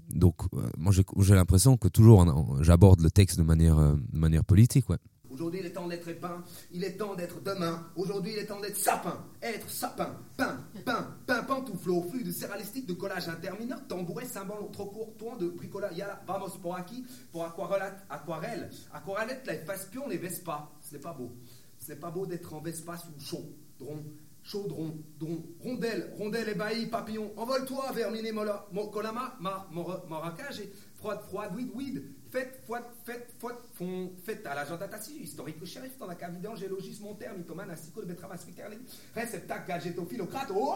Donc, 0.09 0.35
euh, 0.53 0.69
moi, 0.77 0.93
j'ai 0.93 1.35
l'impression 1.35 1.77
que 1.77 1.87
toujours 1.87 2.25
j'aborde 2.61 3.01
le 3.01 3.11
texte 3.11 3.37
de 3.37 3.43
manière, 3.43 3.77
de 3.77 4.17
manière 4.17 4.43
politique. 4.43 4.89
Ouais. 4.89 4.97
Aujourd'hui, 5.37 5.59
il 5.59 5.67
est 5.67 5.73
temps 5.73 5.87
d'être 5.87 6.07
épin, 6.07 6.43
il 6.71 6.83
est 6.83 6.97
temps 6.97 7.13
d'être 7.13 7.39
demain. 7.41 7.91
Aujourd'hui, 7.95 8.31
il 8.33 8.39
est 8.39 8.47
temps 8.47 8.59
d'être 8.59 8.75
sapin, 8.75 9.23
être 9.39 9.69
sapin, 9.69 10.17
pain, 10.35 10.63
pain, 10.83 11.15
pain, 11.27 11.43
pantoufle, 11.43 11.91
flux 12.09 12.23
de 12.23 12.31
céralistique, 12.31 12.87
de 12.87 12.93
collage 12.93 13.29
interminable, 13.29 13.85
tambouret, 13.87 14.25
symbole 14.25 14.71
trop 14.71 14.87
court, 14.87 15.13
toin 15.15 15.37
de 15.37 15.49
bricolage, 15.49 15.95
yala, 15.95 16.23
vamos 16.25 16.57
pour 16.59 16.75
acquis, 16.75 17.05
pour 17.31 17.45
aquarelle, 17.45 17.93
aquarelle, 18.09 18.71
aquarellette, 18.91 19.45
la 19.45 19.59
Faspion, 19.59 20.07
les 20.07 20.17
Vespa. 20.17 20.71
Ce 20.81 20.95
n'est 20.95 21.01
pas 21.01 21.13
beau. 21.13 21.31
Ce 21.77 21.91
n'est 21.91 21.99
pas 21.99 22.09
beau 22.09 22.25
d'être 22.25 22.51
en 22.55 22.59
Vespa 22.59 22.97
sous 22.97 23.23
chaud, 23.23 23.45
dron, 23.77 24.03
chaudron, 24.41 24.97
dron, 25.19 25.43
rondelle, 25.59 26.15
rondelle, 26.17 26.49
ébahie, 26.49 26.87
papillon, 26.87 27.31
envole-toi 27.37 27.91
vers 27.93 28.09
Minémola, 28.09 28.65
Colama, 28.91 29.37
mar, 29.39 29.69
moracage 29.71 30.61
et 30.61 30.73
froide, 30.95 31.21
froide, 31.27 31.55
weed, 31.55 31.69
weed, 31.75 32.03
Faites, 32.37 32.61
faites, 32.67 32.83
faites, 33.03 33.33
faites, 33.39 34.19
faites 34.23 34.45
à 34.45 34.53
l'agent 34.53 34.77
datasi, 34.77 35.17
historique. 35.23 35.65
Shérif, 35.65 35.97
dans 35.97 36.05
la 36.05 36.13
cavité 36.13 36.47
angélogis, 36.47 36.99
monter, 37.01 37.25
mythomane, 37.35 37.73
de 37.73 38.05
betrava, 38.05 38.37
spiterli, 38.37 38.77
réceptacle, 39.15 39.67
gadgetophilocrate, 39.67 40.51
oh, 40.53 40.75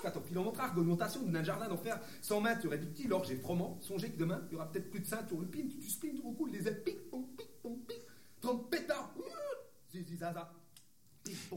scatophilomontrare, 0.00 0.76
augmentation 0.76 1.22
d'un 1.22 1.44
jardin 1.44 1.68
d'enfer, 1.68 2.00
sans 2.20 2.40
main, 2.40 2.56
tu 2.56 2.66
réductible, 2.66 3.12
or 3.12 3.22
j'ai 3.22 3.36
froment, 3.36 3.78
songez 3.80 4.10
que 4.10 4.18
demain, 4.18 4.42
il 4.50 4.54
y 4.54 4.56
aura 4.56 4.68
peut-être 4.72 4.90
plus 4.90 4.98
de 4.98 5.06
le 5.40 5.46
pin, 5.46 5.60
tu, 5.70 5.88
spins, 5.88 6.08
tu 6.08 6.20
recoules, 6.26 6.50
des 6.50 6.66
ailes, 6.66 6.82
pic, 6.82 7.08
pom, 7.08 7.24
pic, 7.36 7.46
pom, 7.62 7.78
pic, 7.86 7.98
trompetta, 8.40 9.14
zizi, 9.92 10.16
zaza. 10.16 10.52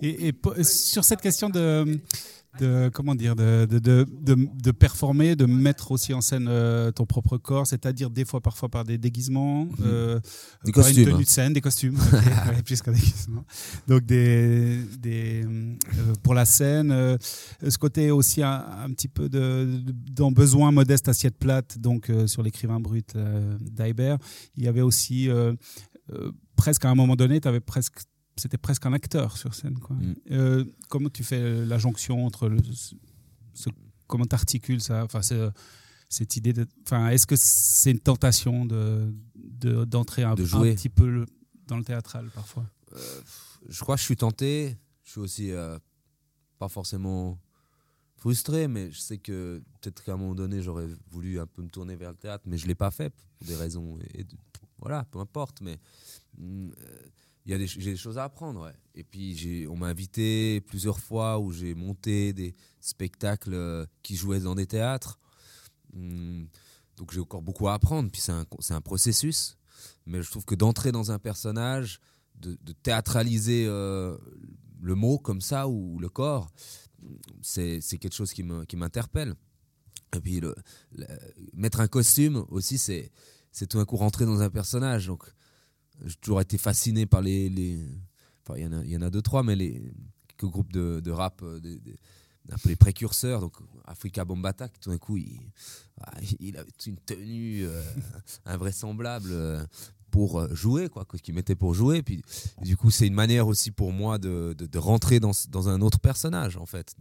Et, 0.03 0.27
et 0.27 0.63
sur 0.63 1.03
cette 1.03 1.21
question 1.21 1.49
de 1.49 1.99
de 2.61 2.89
comment 2.93 3.15
dire 3.15 3.35
de, 3.35 3.65
de, 3.65 3.79
de, 3.79 4.05
de, 4.21 4.71
performer, 4.71 5.35
de 5.35 5.45
mettre 5.45 5.91
aussi 5.91 6.13
en 6.13 6.21
scène 6.21 6.47
euh, 6.47 6.91
ton 6.91 7.05
propre 7.05 7.37
corps, 7.37 7.65
c'est-à-dire 7.65 8.09
des 8.09 8.23
fois 8.23 8.39
parfois 8.39 8.69
par 8.69 8.83
des 8.83 8.97
déguisements, 8.97 9.65
mhm. 9.65 9.75
euh, 9.83 10.19
des 10.63 10.71
par 10.71 10.83
costumes, 10.83 11.03
une 11.03 11.11
tenue 11.11 11.23
de 11.23 11.29
scène, 11.29 11.53
des 11.53 11.61
costumes, 11.61 11.97
plus 12.65 12.81
qu'un 12.81 12.91
déguisement. 12.91 13.43
Donc 13.87 14.05
des, 14.05 14.77
des 14.99 15.43
euh, 15.43 16.13
pour 16.21 16.35
la 16.35 16.45
scène, 16.45 16.91
euh, 16.91 17.17
ce 17.67 17.77
côté 17.77 18.11
aussi 18.11 18.43
un, 18.43 18.63
un 18.83 18.91
petit 18.91 19.07
peu 19.07 19.27
de, 19.27 19.81
dans 20.11 20.31
besoin 20.31 20.71
modeste 20.71 21.09
assiette 21.09 21.37
plate, 21.37 21.79
donc 21.79 22.11
sur 22.27 22.43
l'écrivain 22.43 22.79
brut 22.79 23.15
d'Aibert, 23.59 24.17
il 24.55 24.63
y 24.63 24.67
avait 24.67 24.81
aussi 24.81 25.29
presque 26.55 26.85
à 26.85 26.89
un 26.89 26.95
moment 26.95 27.15
donné, 27.15 27.41
tu 27.41 27.47
avais 27.47 27.59
presque 27.59 27.99
c'était 28.37 28.57
presque 28.57 28.85
un 28.85 28.93
acteur 28.93 29.37
sur 29.37 29.53
scène. 29.53 29.77
Quoi. 29.79 29.95
Mm. 29.95 30.15
Euh, 30.31 30.65
comment 30.89 31.09
tu 31.09 31.23
fais 31.23 31.65
la 31.65 31.77
jonction 31.77 32.25
entre 32.25 32.47
le, 32.47 32.59
ce, 33.53 33.69
comment 34.07 34.25
t'articules 34.25 34.81
ça 34.81 35.03
enfin, 35.03 35.21
cette 36.09 36.35
idée 36.35 36.53
de, 36.53 36.67
enfin, 36.85 37.09
est-ce 37.09 37.25
que 37.25 37.35
c'est 37.37 37.91
une 37.91 37.99
tentation 37.99 38.65
de 38.65 39.13
d'entrer 39.85 40.23
un, 40.23 40.35
petit 40.35 40.89
peu 40.89 41.25
dans 41.67 41.77
le 41.77 41.83
théâtral 41.83 42.29
parfois? 42.33 42.65
Euh, 42.93 43.21
Je 43.69 43.79
crois 43.79 43.95
que 43.95 44.01
je 44.01 44.05
suis 44.05 44.15
tenté. 44.17 44.77
Je 45.03 45.11
suis 45.11 45.19
aussi 45.19 45.51
euh, 45.51 45.77
pas 46.57 46.67
forcément 46.67 47.37
frustré, 48.15 48.67
mais 48.67 48.91
je 48.91 48.99
sais 48.99 49.17
que 49.17 49.61
peut-être 49.79 50.03
qu'à 50.03 50.13
un 50.13 50.17
moment 50.17 50.35
donné 50.35 50.61
j'aurais 50.61 50.87
voulu 51.09 51.39
un 51.39 51.47
peu 51.47 51.61
me 51.61 51.69
tourner 51.69 51.95
vers 51.95 52.11
le 52.11 52.17
théâtre, 52.17 52.43
mais 52.47 52.57
je 52.57 52.67
l'ai 52.67 52.75
pas 52.75 52.91
fait 52.91 53.09
pour 53.09 53.47
des 53.47 53.55
raisons. 53.55 53.97
Et, 54.13 54.25
voilà, 54.79 55.05
peu 55.05 55.19
importe. 55.19 55.61
Mais 55.61 55.79
mm, 56.37 56.71
il 57.45 57.51
y 57.51 57.55
a 57.55 57.57
des, 57.57 57.67
j'ai 57.67 57.91
des 57.91 57.97
choses 57.97 58.17
à 58.17 58.23
apprendre. 58.25 58.61
Ouais. 58.61 58.73
Et 58.95 59.03
puis 59.03 59.35
j'ai, 59.35 59.67
on 59.67 59.75
m'a 59.75 59.87
invité 59.87 60.61
plusieurs 60.61 60.99
fois 60.99 61.39
où 61.39 61.51
j'ai 61.51 61.73
monté 61.73 62.33
des 62.33 62.55
spectacles 62.79 63.53
euh, 63.53 63.85
qui 64.03 64.15
jouaient 64.15 64.39
dans 64.39 64.55
des 64.55 64.67
théâtres. 64.67 65.19
Hum, 65.95 66.47
donc 66.97 67.11
j'ai 67.13 67.19
encore 67.19 67.41
beaucoup 67.41 67.67
à 67.67 67.73
apprendre. 67.73 68.11
Puis 68.11 68.21
c'est 68.21 68.31
un, 68.31 68.45
c'est 68.59 68.73
un 68.73 68.81
processus. 68.81 69.57
Mais 70.05 70.21
je 70.21 70.29
trouve 70.29 70.45
que 70.45 70.55
d'entrer 70.55 70.91
dans 70.91 71.11
un 71.11 71.19
personnage, 71.19 71.99
de, 72.35 72.57
théâtraliser 72.83 73.65
euh, 73.67 74.17
le 74.81 74.95
mot 74.95 75.17
comme 75.17 75.41
ça 75.41 75.67
ou 75.67 75.99
le 75.99 76.09
corps, 76.09 76.51
c'est, 77.41 77.81
c'est 77.81 77.97
quelque 77.97 78.15
chose 78.15 78.33
qui, 78.33 78.43
me, 78.43 78.65
qui 78.65 78.77
m'interpelle. 78.77 79.35
Et 80.15 80.19
puis 80.19 80.41
mettre 81.53 81.79
un 81.79 81.87
costume 81.87 82.45
aussi, 82.49 82.77
c'est, 82.77 83.11
c'est 83.51 83.67
tout 83.67 83.77
d'un 83.77 83.85
coup 83.85 83.95
rentrer 83.95 84.25
dans 84.25 84.41
un 84.41 84.49
personnage. 84.49 85.07
Donc 85.07 85.23
j'ai 86.05 86.15
toujours 86.15 86.41
été 86.41 86.57
fasciné 86.57 87.05
par 87.05 87.21
les. 87.21 87.49
les... 87.49 87.79
Enfin, 88.43 88.57
il 88.57 88.63
y, 88.63 88.67
en 88.67 88.73
a, 88.73 88.83
y 88.85 88.97
en 88.97 89.01
a 89.01 89.09
deux, 89.09 89.21
trois, 89.21 89.43
mais 89.43 89.55
les 89.55 89.93
quelques 90.41 90.51
groupes 90.51 90.73
de, 90.73 90.99
de 91.03 91.11
rap, 91.11 91.41
euh, 91.43 91.59
un 92.51 92.57
peu 92.57 92.69
les 92.69 92.75
précurseurs. 92.75 93.41
Donc, 93.41 93.53
Africa 93.85 94.25
Bombata, 94.25 94.67
qui 94.69 94.79
tout 94.79 94.89
d'un 94.89 94.97
coup, 94.97 95.17
il, 95.17 95.39
ah, 96.01 96.11
il 96.39 96.57
avait 96.57 96.69
une 96.85 96.97
tenue 96.97 97.65
euh, 97.65 97.81
invraisemblable 98.45 99.29
euh, 99.31 99.63
pour 100.09 100.53
jouer, 100.53 100.89
quoi, 100.89 101.05
qu'il 101.05 101.33
mettait 101.33 101.55
pour 101.55 101.73
jouer. 101.73 102.01
Puis, 102.01 102.21
du 102.61 102.75
coup, 102.75 102.91
c'est 102.91 103.07
une 103.07 103.13
manière 103.13 103.47
aussi 103.47 103.71
pour 103.71 103.93
moi 103.93 104.17
de, 104.17 104.53
de, 104.57 104.77
rentrer 104.77 105.21
dans, 105.21 105.31
dans, 105.49 105.69
un 105.69 105.79
autre 105.81 105.99
personnage, 105.99 106.57
en 106.57 106.65
fait. 106.65 106.95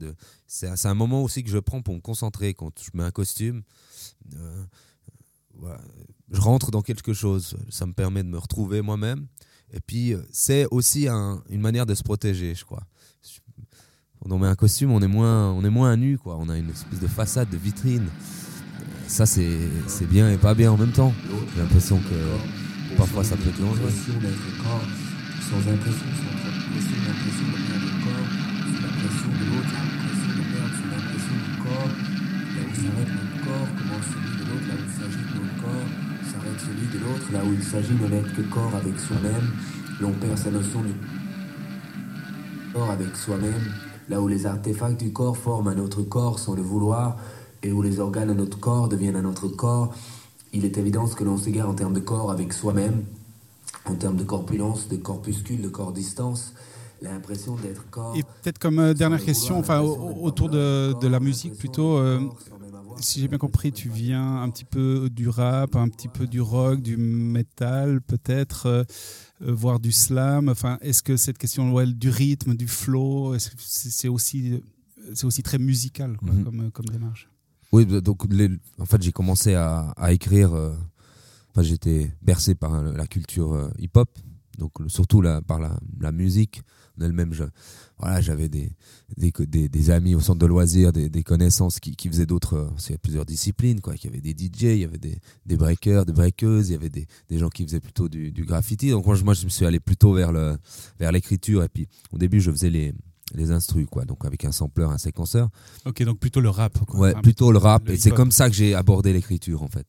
C'est 0.47 0.87
un 0.87 0.95
moment 0.95 1.25
aussi 1.25 1.43
que 1.43 1.51
je 1.51 1.59
prends 1.59 1.83
pour 1.83 1.95
me 1.95 2.01
concentrer 2.01 2.55
quand 2.55 2.73
je 2.81 2.91
mets 2.95 3.03
un 3.03 3.11
costume 3.11 3.63
je 6.31 6.41
rentre 6.41 6.71
dans 6.71 6.83
quelque 6.83 7.13
chose. 7.13 7.57
Ça 7.69 7.87
me 7.87 7.93
permet 7.93 8.23
de 8.23 8.29
me 8.29 8.39
retrouver 8.39 8.83
moi-même. 8.83 9.27
Et 9.73 9.81
puis, 9.81 10.15
euh, 10.15 10.23
c'est 10.33 10.67
aussi 10.71 11.09
une 11.09 11.61
manière 11.61 11.87
de 11.87 11.95
se 11.95 12.03
protéger, 12.03 12.55
je 12.55 12.65
crois. 12.65 12.83
On 14.23 14.39
met 14.39 14.49
un 14.49 14.55
costume, 14.55 14.93
on 14.93 15.01
est 15.01 15.09
moins, 15.09 15.51
on 15.53 15.65
est 15.65 15.71
moins 15.71 15.97
nu, 15.97 16.19
quoi. 16.19 16.37
On 16.39 16.49
a 16.49 16.59
une 16.59 16.71
espèce 16.71 17.01
de 17.01 17.07
façade, 17.07 17.49
de 17.49 17.57
vitrine. 17.57 18.09
Ça, 19.07 19.25
c'est 19.27 19.47
bien 20.09 20.31
et 20.31 20.37
pas 20.37 20.55
bien 20.55 20.71
en 20.71 20.77
même 20.77 20.93
temps. 20.93 21.13
J'ai 21.55 21.63
l'impression 21.63 21.99
que 21.99 22.97
parfois 22.97 23.25
ça 23.25 23.37
peut 23.37 23.49
être 23.49 23.61
dangereux. 23.61 23.91
Là 37.33 37.41
où 37.45 37.53
il 37.53 37.63
s'agit 37.63 37.95
de 37.95 38.07
n'être 38.07 38.35
que 38.35 38.43
corps 38.43 38.75
avec 38.75 38.99
soi-même, 38.99 39.51
l'on 40.01 40.13
perd 40.13 40.37
sa 40.37 40.51
notion 40.51 40.83
du 40.83 40.95
corps 42.73 42.91
avec 42.91 43.15
soi-même, 43.17 43.73
là 44.09 44.21
où 44.21 44.29
les 44.29 44.47
artefacts 44.47 45.01
du 45.01 45.13
corps 45.13 45.37
forment 45.37 45.69
un 45.69 45.79
autre 45.79 46.03
corps 46.03 46.39
sans 46.39 46.55
le 46.55 46.63
vouloir, 46.63 47.17
et 47.63 47.73
où 47.73 47.83
les 47.83 48.01
organes 48.01 48.29
de 48.29 48.35
notre 48.35 48.59
corps 48.59 48.89
deviennent 48.89 49.17
un 49.17 49.25
autre 49.25 49.49
corps, 49.49 49.95
il 50.53 50.65
est 50.65 50.79
évident 50.79 51.07
que 51.07 51.25
l'on 51.25 51.37
s'égare 51.37 51.69
en 51.69 51.75
termes 51.75 51.93
de 51.95 52.01
corps 52.01 52.31
avec 52.31 52.53
soi-même, 52.53 53.05
en 53.85 53.95
termes 53.95 54.17
de 54.17 54.25
corpulence, 54.25 54.89
de 54.89 54.97
corpuscule, 54.97 55.63
de 55.63 55.69
corps-distance, 55.69 56.55
l'impression 57.03 57.57
d'être 57.57 57.89
corps. 57.91 58.15
Et 58.17 58.23
peut-être 58.23 58.59
comme 58.59 58.79
euh, 58.79 58.95
dernière 58.95 59.25
question, 59.25 59.59
enfin 59.59 59.81
autour 59.81 60.49
de, 60.49 60.95
de, 61.01 61.09
la 61.09 61.21
musique 61.21 61.57
plutôt, 61.57 61.97
euh, 61.97 62.21
si 62.99 63.21
j'ai 63.21 63.29
bien 63.29 63.39
compris, 63.39 63.73
tu 63.73 63.89
viens 63.89 64.43
un 64.43 64.51
petit 64.51 64.65
peu 64.65 65.09
du 65.11 65.29
rap, 65.29 65.77
un 65.77 65.89
petit 65.89 66.09
peu 66.09 66.27
du 66.27 66.41
rock, 66.41 66.81
du 66.81 66.97
metal, 66.97 68.01
peut-être, 68.01 68.67
euh, 68.67 68.85
euh, 69.43 69.53
voire 69.53 69.81
du 69.81 69.93
slam. 69.93 70.49
Enfin, 70.49 70.79
est-ce 70.81 71.03
que 71.03 71.17
cette 71.17 71.39
question 71.39 71.73
du 71.87 72.09
rythme, 72.11 72.55
du 72.55 72.67
flow, 72.67 73.37
c'est 73.39 74.09
aussi, 74.09 74.63
c'est 75.15 75.25
aussi 75.25 75.43
très 75.43 75.59
musical 75.59 76.17
mhm. 76.23 76.45
comme, 76.45 76.71
comme 76.71 76.87
démarche? 76.87 77.29
Oui, 77.73 77.85
bah, 77.87 78.01
donc 78.01 78.27
en 78.79 78.85
fait, 78.85 79.03
j'ai 79.03 79.13
commencé 79.13 79.55
à, 79.55 79.95
écrire. 80.11 80.53
enfin, 81.51 81.63
j'étais 81.63 82.13
bercé 82.21 82.55
par 82.55 82.83
la 82.83 83.07
culture 83.07 83.71
hip-hop, 83.79 84.19
donc 84.59 84.73
surtout 84.89 85.23
par 85.47 85.61
la, 85.61 85.79
la 86.01 86.13
musique 86.13 86.63
en 86.99 87.05
elle-même 87.05 87.33
voilà, 88.01 88.21
j'avais 88.21 88.49
des 88.49 88.73
des, 89.17 89.69
des, 89.69 89.91
amis 89.91 90.15
au 90.15 90.21
centre 90.21 90.39
de 90.39 90.47
loisirs, 90.47 90.93
des, 90.93 91.09
des 91.09 91.23
connaissances 91.23 91.81
qui, 91.81 91.97
qui 91.97 92.09
faisaient 92.09 92.27
d'autres, 92.27 92.55
euh, 92.55 92.95
a 92.95 92.99
plusieurs 92.99 93.27
disciplines, 93.27 93.81
quoi. 93.81 93.95
Il 93.97 94.05
y 94.05 94.07
avait 94.07 94.21
des 94.21 94.31
DJ, 94.31 94.63
il 94.63 94.79
y 94.79 94.85
avait 94.85 94.99
des, 94.99 95.19
des 95.45 95.57
breakers, 95.57 96.07
des 96.07 96.13
breakeuses, 96.13 96.71
il 96.71 96.73
y 96.73 96.77
avait 96.77 96.89
des, 96.89 97.07
gens 97.33 97.51
qui 97.51 97.65
faisaient 97.65 97.81
plutôt 97.81 98.09
du, 98.09 98.31
du 98.33 98.45
graffiti. 98.45 98.91
Donc 98.91 99.05
moi 99.05 99.15
je, 99.17 99.25
moi, 99.25 99.35
je 99.35 99.45
me 99.45 99.51
suis 99.51 99.67
allé 99.67 99.81
plutôt 99.81 100.15
vers 100.15 100.33
le 100.33 100.57
vers 100.99 101.13
l'écriture. 101.13 101.63
Et 101.63 101.69
puis 101.69 101.89
au 102.13 102.19
début, 102.19 102.41
je 102.41 102.51
faisais 102.51 102.71
les 102.71 102.95
les 103.35 103.53
instrus 103.53 103.87
quoi 103.89 104.05
donc 104.05 104.25
avec 104.25 104.45
un 104.45 104.51
sampler 104.51 104.83
un 104.83 104.99
séquenceur 104.99 105.51
ok 105.87 106.03
donc 106.03 106.19
plutôt 106.19 106.41
le 106.41 106.49
rap 106.51 106.77
quoi. 106.85 106.99
ouais 106.99 107.15
plutôt 107.23 107.53
le 107.53 107.59
rap 107.59 107.89
et 107.89 107.97
c'est 107.97 108.11
comme 108.11 108.33
ça 108.33 108.51
que 108.51 108.57
j'ai 108.57 108.75
abordé 108.75 109.13
l'écriture 109.13 109.63
en 109.63 109.69
fait 109.69 109.87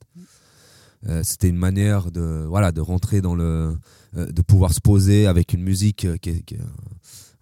euh, 1.08 1.22
c'était 1.24 1.50
une 1.50 1.58
manière 1.58 2.12
de 2.12 2.46
voilà 2.48 2.72
de 2.72 2.82
rentrer 2.82 3.20
dans 3.20 3.34
le 3.34 3.76
de 4.14 4.42
pouvoir 4.42 4.74
se 4.74 4.82
poser 4.82 5.28
avec 5.28 5.54
une 5.54 5.64
musique 5.64 6.08
qui 6.20 6.30
est, 6.30 6.42
qui 6.44 6.56
est 6.56 6.60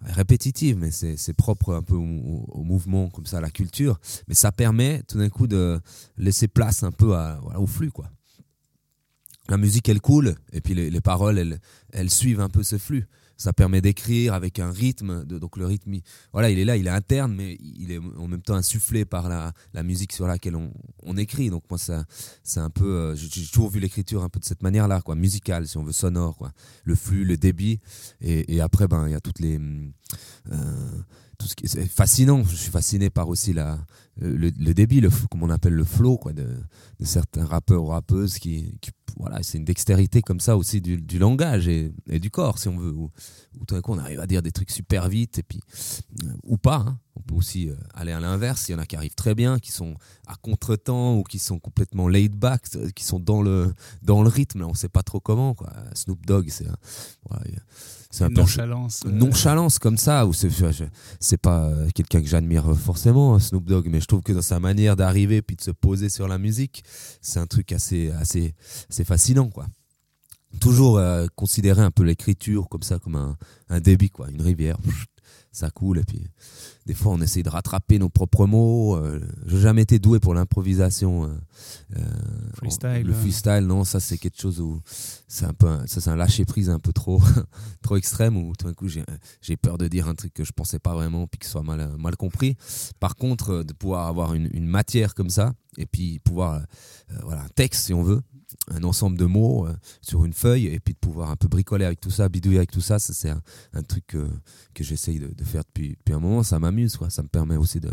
répétitive, 0.02 0.78
mais 0.78 0.90
c'est 0.90 1.34
propre 1.34 1.74
un 1.74 1.82
peu 1.82 1.94
au, 1.94 2.62
mouvement, 2.64 3.08
comme 3.10 3.26
ça, 3.26 3.38
à 3.38 3.40
la 3.40 3.50
culture. 3.50 3.98
Mais 4.28 4.34
ça 4.34 4.52
permet 4.52 5.02
tout 5.02 5.18
d'un 5.18 5.28
coup 5.28 5.46
de 5.46 5.80
laisser 6.16 6.48
place 6.48 6.82
un 6.82 6.92
peu 6.92 7.14
à, 7.14 7.38
voilà, 7.42 7.60
au 7.60 7.66
flux, 7.66 7.90
quoi. 7.90 8.10
La 9.50 9.58
musique, 9.58 9.88
elle 9.88 10.00
coule, 10.00 10.36
et 10.52 10.60
puis 10.62 10.74
les, 10.74 10.90
les 10.90 11.00
paroles, 11.00 11.38
elles, 11.38 11.60
elles 11.92 12.10
suivent 12.10 12.40
un 12.40 12.48
peu 12.48 12.62
ce 12.62 12.78
flux 12.78 13.06
ça 13.40 13.54
permet 13.54 13.80
d'écrire 13.80 14.34
avec 14.34 14.58
un 14.58 14.70
rythme. 14.70 15.24
Donc 15.24 15.56
le 15.56 15.64
rythme, 15.64 15.94
voilà, 16.32 16.50
il 16.50 16.58
est 16.58 16.64
là, 16.66 16.76
il 16.76 16.86
est 16.86 16.90
interne, 16.90 17.34
mais 17.34 17.56
il 17.60 17.90
est 17.90 17.98
en 17.98 18.28
même 18.28 18.42
temps 18.42 18.54
insufflé 18.54 19.06
par 19.06 19.30
la, 19.30 19.52
la 19.72 19.82
musique 19.82 20.12
sur 20.12 20.26
laquelle 20.26 20.56
on, 20.56 20.70
on 21.02 21.16
écrit. 21.16 21.48
Donc 21.48 21.64
moi, 21.70 21.78
ça, 21.78 22.04
c'est 22.44 22.60
un 22.60 22.68
peu, 22.68 22.84
euh, 22.84 23.16
j'ai 23.16 23.46
toujours 23.46 23.70
vu 23.70 23.80
l'écriture 23.80 24.22
un 24.22 24.28
peu 24.28 24.40
de 24.40 24.44
cette 24.44 24.62
manière-là, 24.62 25.00
quoi, 25.00 25.14
musicale, 25.14 25.66
si 25.66 25.78
on 25.78 25.84
veut, 25.84 25.92
sonore, 25.92 26.36
quoi. 26.36 26.52
Le 26.84 26.94
flux, 26.94 27.24
le 27.24 27.38
débit, 27.38 27.80
et, 28.20 28.60
après, 28.60 28.86
ben, 28.88 29.08
il 29.08 29.12
y 29.12 29.14
a 29.14 29.20
toutes 29.20 29.38
les, 29.38 29.58
euh, 30.52 31.00
tout 31.38 31.46
ce 31.46 31.56
qui 31.56 31.64
est 31.64 31.86
fascinant. 31.86 32.44
Je 32.44 32.56
suis 32.56 32.70
fasciné 32.70 33.08
par 33.08 33.30
aussi 33.30 33.54
la, 33.54 33.78
le, 34.20 34.50
le 34.50 34.74
débit, 34.74 35.00
le, 35.00 35.08
comme 35.30 35.42
on 35.42 35.50
appelle 35.50 35.72
le 35.72 35.84
flow, 35.84 36.18
quoi, 36.18 36.34
de, 36.34 36.44
de 36.44 37.04
certains 37.06 37.46
rappeurs 37.46 37.84
ou 37.84 37.86
rappeuses 37.86 38.38
qui, 38.38 38.76
qui 38.82 38.90
voilà, 39.18 39.42
c'est 39.42 39.58
une 39.58 39.64
dextérité 39.64 40.22
comme 40.22 40.40
ça 40.40 40.56
aussi 40.56 40.80
du, 40.80 41.18
langage 41.18 41.68
et, 41.68 41.92
du 42.06 42.30
corps, 42.30 42.58
si 42.58 42.68
on 42.68 42.76
veut. 42.76 42.92
Où, 42.92 43.10
tout 43.66 43.74
d'un 43.74 43.80
coup, 43.80 43.92
on 43.92 43.98
arrive 43.98 44.20
à 44.20 44.26
dire 44.26 44.42
des 44.42 44.52
trucs 44.52 44.70
super 44.70 45.08
vite, 45.08 45.38
et 45.38 45.42
puis, 45.42 45.60
euh, 46.24 46.32
ou 46.44 46.56
pas. 46.56 46.84
Hein. 46.86 46.98
Peut 47.30 47.36
aussi 47.36 47.68
euh, 47.68 47.74
aller 47.94 48.12
à 48.12 48.20
l'inverse. 48.20 48.68
Il 48.68 48.72
y 48.72 48.74
en 48.74 48.78
a 48.78 48.86
qui 48.86 48.96
arrivent 48.96 49.14
très 49.14 49.34
bien, 49.34 49.58
qui 49.58 49.72
sont 49.72 49.94
à 50.26 50.34
contre-temps 50.36 51.16
ou 51.16 51.22
qui 51.22 51.38
sont 51.38 51.58
complètement 51.58 52.08
laid 52.08 52.34
back, 52.36 52.62
euh, 52.76 52.90
qui 52.90 53.04
sont 53.04 53.20
dans 53.20 53.42
le, 53.42 53.72
dans 54.02 54.22
le 54.22 54.28
rythme. 54.28 54.62
On 54.62 54.70
ne 54.70 54.76
sait 54.76 54.88
pas 54.88 55.02
trop 55.02 55.20
comment. 55.20 55.54
Quoi. 55.54 55.72
Snoop 55.94 56.24
Dogg, 56.26 56.48
c'est 56.50 56.66
voilà, 57.28 57.44
un 58.20 58.28
nonchalance, 58.28 59.00
peu 59.04 59.10
nonchalance 59.10 59.78
comme 59.78 59.96
ça 59.96 60.26
ou 60.26 60.32
c'est 60.32 61.38
pas 61.40 61.70
quelqu'un 61.94 62.20
que 62.20 62.26
j'admire 62.26 62.76
forcément 62.76 63.34
hein, 63.34 63.38
Snoop 63.38 63.64
Dogg 63.64 63.88
mais 63.88 64.00
je 64.00 64.06
trouve 64.06 64.22
que 64.22 64.32
dans 64.32 64.42
sa 64.42 64.58
manière 64.58 64.96
d'arriver 64.96 65.42
puis 65.42 65.54
de 65.54 65.62
se 65.62 65.70
poser 65.70 66.08
sur 66.08 66.26
la 66.26 66.38
musique 66.38 66.82
c'est 67.22 67.38
un 67.38 67.46
truc 67.46 67.70
assez 67.70 68.10
assez 68.10 68.54
c'est 68.88 69.04
fascinant 69.04 69.48
quoi 69.48 69.66
toujours 70.60 70.98
euh, 70.98 71.26
considérer 71.36 71.82
un 71.82 71.92
peu 71.92 72.02
l'écriture 72.02 72.68
comme 72.68 72.82
ça 72.82 72.98
comme 72.98 73.14
un, 73.14 73.36
un 73.68 73.80
débit 73.80 74.10
quoi 74.10 74.28
une 74.30 74.42
rivière 74.42 74.78
ça 75.52 75.70
coule 75.70 75.98
et 75.98 76.04
puis 76.04 76.22
des 76.86 76.94
fois 76.94 77.12
on 77.12 77.20
essaye 77.20 77.42
de 77.42 77.48
rattraper 77.48 77.98
nos 77.98 78.08
propres 78.08 78.46
mots 78.46 78.96
euh, 78.96 79.20
j'ai 79.46 79.58
jamais 79.58 79.82
été 79.82 79.98
doué 79.98 80.20
pour 80.20 80.32
l'improvisation 80.32 81.24
euh, 81.24 81.28
euh 81.96 82.02
freestyle. 82.54 83.02
le 83.04 83.12
freestyle 83.12 83.66
non 83.66 83.84
ça 83.84 83.98
c'est 83.98 84.16
quelque 84.16 84.40
chose 84.40 84.60
où 84.60 84.80
c'est 85.26 85.46
un 85.46 85.52
peu 85.52 85.68
ça 85.86 86.00
c'est 86.00 86.10
un 86.10 86.16
lâcher 86.16 86.44
prise 86.44 86.70
un 86.70 86.78
peu 86.78 86.92
trop 86.92 87.20
trop 87.82 87.96
extrême 87.96 88.36
où 88.36 88.52
tout 88.56 88.66
d'un 88.66 88.74
coup 88.74 88.88
j'ai 88.88 89.56
peur 89.56 89.76
de 89.76 89.88
dire 89.88 90.08
un 90.08 90.14
truc 90.14 90.34
que 90.34 90.44
je 90.44 90.52
pensais 90.52 90.78
pas 90.78 90.94
vraiment 90.94 91.26
puis 91.26 91.40
ce 91.42 91.50
soit 91.50 91.62
mal 91.62 91.90
mal 91.98 92.16
compris. 92.16 92.56
Par 93.00 93.16
contre 93.16 93.62
de 93.62 93.72
pouvoir 93.72 94.06
avoir 94.06 94.34
une, 94.34 94.48
une 94.52 94.66
matière 94.66 95.14
comme 95.14 95.30
ça 95.30 95.54
et 95.78 95.86
puis 95.86 96.20
pouvoir 96.20 96.60
voilà 97.22 97.42
un 97.42 97.48
texte 97.48 97.86
si 97.86 97.94
on 97.94 98.02
veut 98.02 98.22
un 98.68 98.82
ensemble 98.84 99.16
de 99.16 99.24
mots 99.24 99.66
euh, 99.66 99.74
sur 100.00 100.24
une 100.24 100.32
feuille 100.32 100.66
et 100.66 100.80
puis 100.80 100.94
de 100.94 100.98
pouvoir 100.98 101.30
un 101.30 101.36
peu 101.36 101.48
bricoler 101.48 101.84
avec 101.84 102.00
tout 102.00 102.10
ça, 102.10 102.28
bidouiller 102.28 102.58
avec 102.58 102.70
tout 102.70 102.80
ça, 102.80 102.98
ça 102.98 103.12
c'est 103.12 103.30
un, 103.30 103.82
truc 103.82 104.06
que, 104.06 104.28
que 104.74 104.84
j'essaye 104.84 105.18
de, 105.18 105.28
de, 105.28 105.44
faire 105.44 105.62
depuis, 105.64 105.90
depuis 105.90 106.14
un 106.14 106.20
moment. 106.20 106.42
Ça 106.42 106.58
m'amuse, 106.58 106.96
quoi. 106.96 107.10
Ça 107.10 107.22
me 107.22 107.28
permet 107.28 107.56
aussi 107.56 107.80
de, 107.80 107.92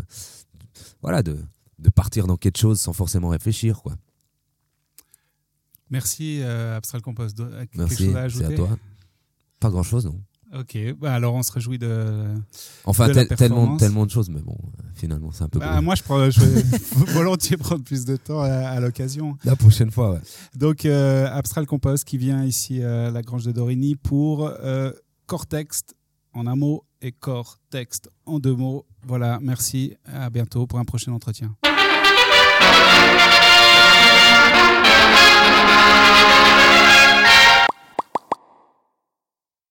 voilà, 1.02 1.22
de, 1.22 1.38
de 1.78 1.90
partir 1.90 2.26
dans 2.26 2.36
quelque 2.36 2.58
chose 2.58 2.80
sans 2.80 2.92
forcément 2.92 3.28
réfléchir, 3.28 3.82
quoi. 3.82 3.94
Merci, 5.90 6.40
euh, 6.42 6.76
Abstral 6.76 7.00
Compost. 7.00 7.42
Merci, 7.74 8.12
c'est 8.30 8.44
à 8.44 8.52
toi. 8.52 8.78
Pas 9.58 9.70
grand 9.70 9.82
chose, 9.82 10.04
non. 10.04 10.20
Ok, 10.54 10.78
bah 10.98 11.12
alors 11.12 11.34
on 11.34 11.42
se 11.42 11.52
réjouit 11.52 11.78
de. 11.78 12.34
Enfin, 12.84 13.08
tellement, 13.36 13.76
tellement 13.76 14.06
de 14.06 14.10
choses, 14.10 14.30
mais 14.30 14.40
bon, 14.40 14.56
finalement, 14.94 15.30
c'est 15.30 15.44
un 15.44 15.48
peu. 15.48 15.58
Bah, 15.58 15.80
moi, 15.82 15.94
je, 15.94 16.02
prends, 16.02 16.30
je 16.30 16.40
vais 16.40 16.62
volontiers 17.12 17.58
prendre 17.58 17.84
plus 17.84 18.06
de 18.06 18.16
temps 18.16 18.40
à, 18.40 18.80
l'occasion. 18.80 19.36
La 19.44 19.56
prochaine 19.56 19.90
fois, 19.90 20.12
ouais. 20.12 20.20
Donc, 20.56 20.86
euh, 20.86 21.28
Abstral 21.30 21.66
Compost 21.66 22.04
qui 22.04 22.16
vient 22.16 22.44
ici 22.44 22.82
à 22.82 23.10
la 23.10 23.20
Grange 23.20 23.44
de 23.44 23.52
Dorigny 23.52 23.94
pour 23.94 24.46
euh, 24.46 24.90
Cortex 25.26 25.82
en 26.32 26.46
un 26.46 26.56
mot 26.56 26.84
et 27.02 27.12
Cortex 27.12 28.00
en 28.24 28.38
deux 28.38 28.54
mots. 28.54 28.86
Voilà, 29.06 29.38
merci. 29.42 29.96
À 30.06 30.30
bientôt 30.30 30.66
pour 30.66 30.78
un 30.78 30.84
prochain 30.84 31.12
entretien. 31.12 31.54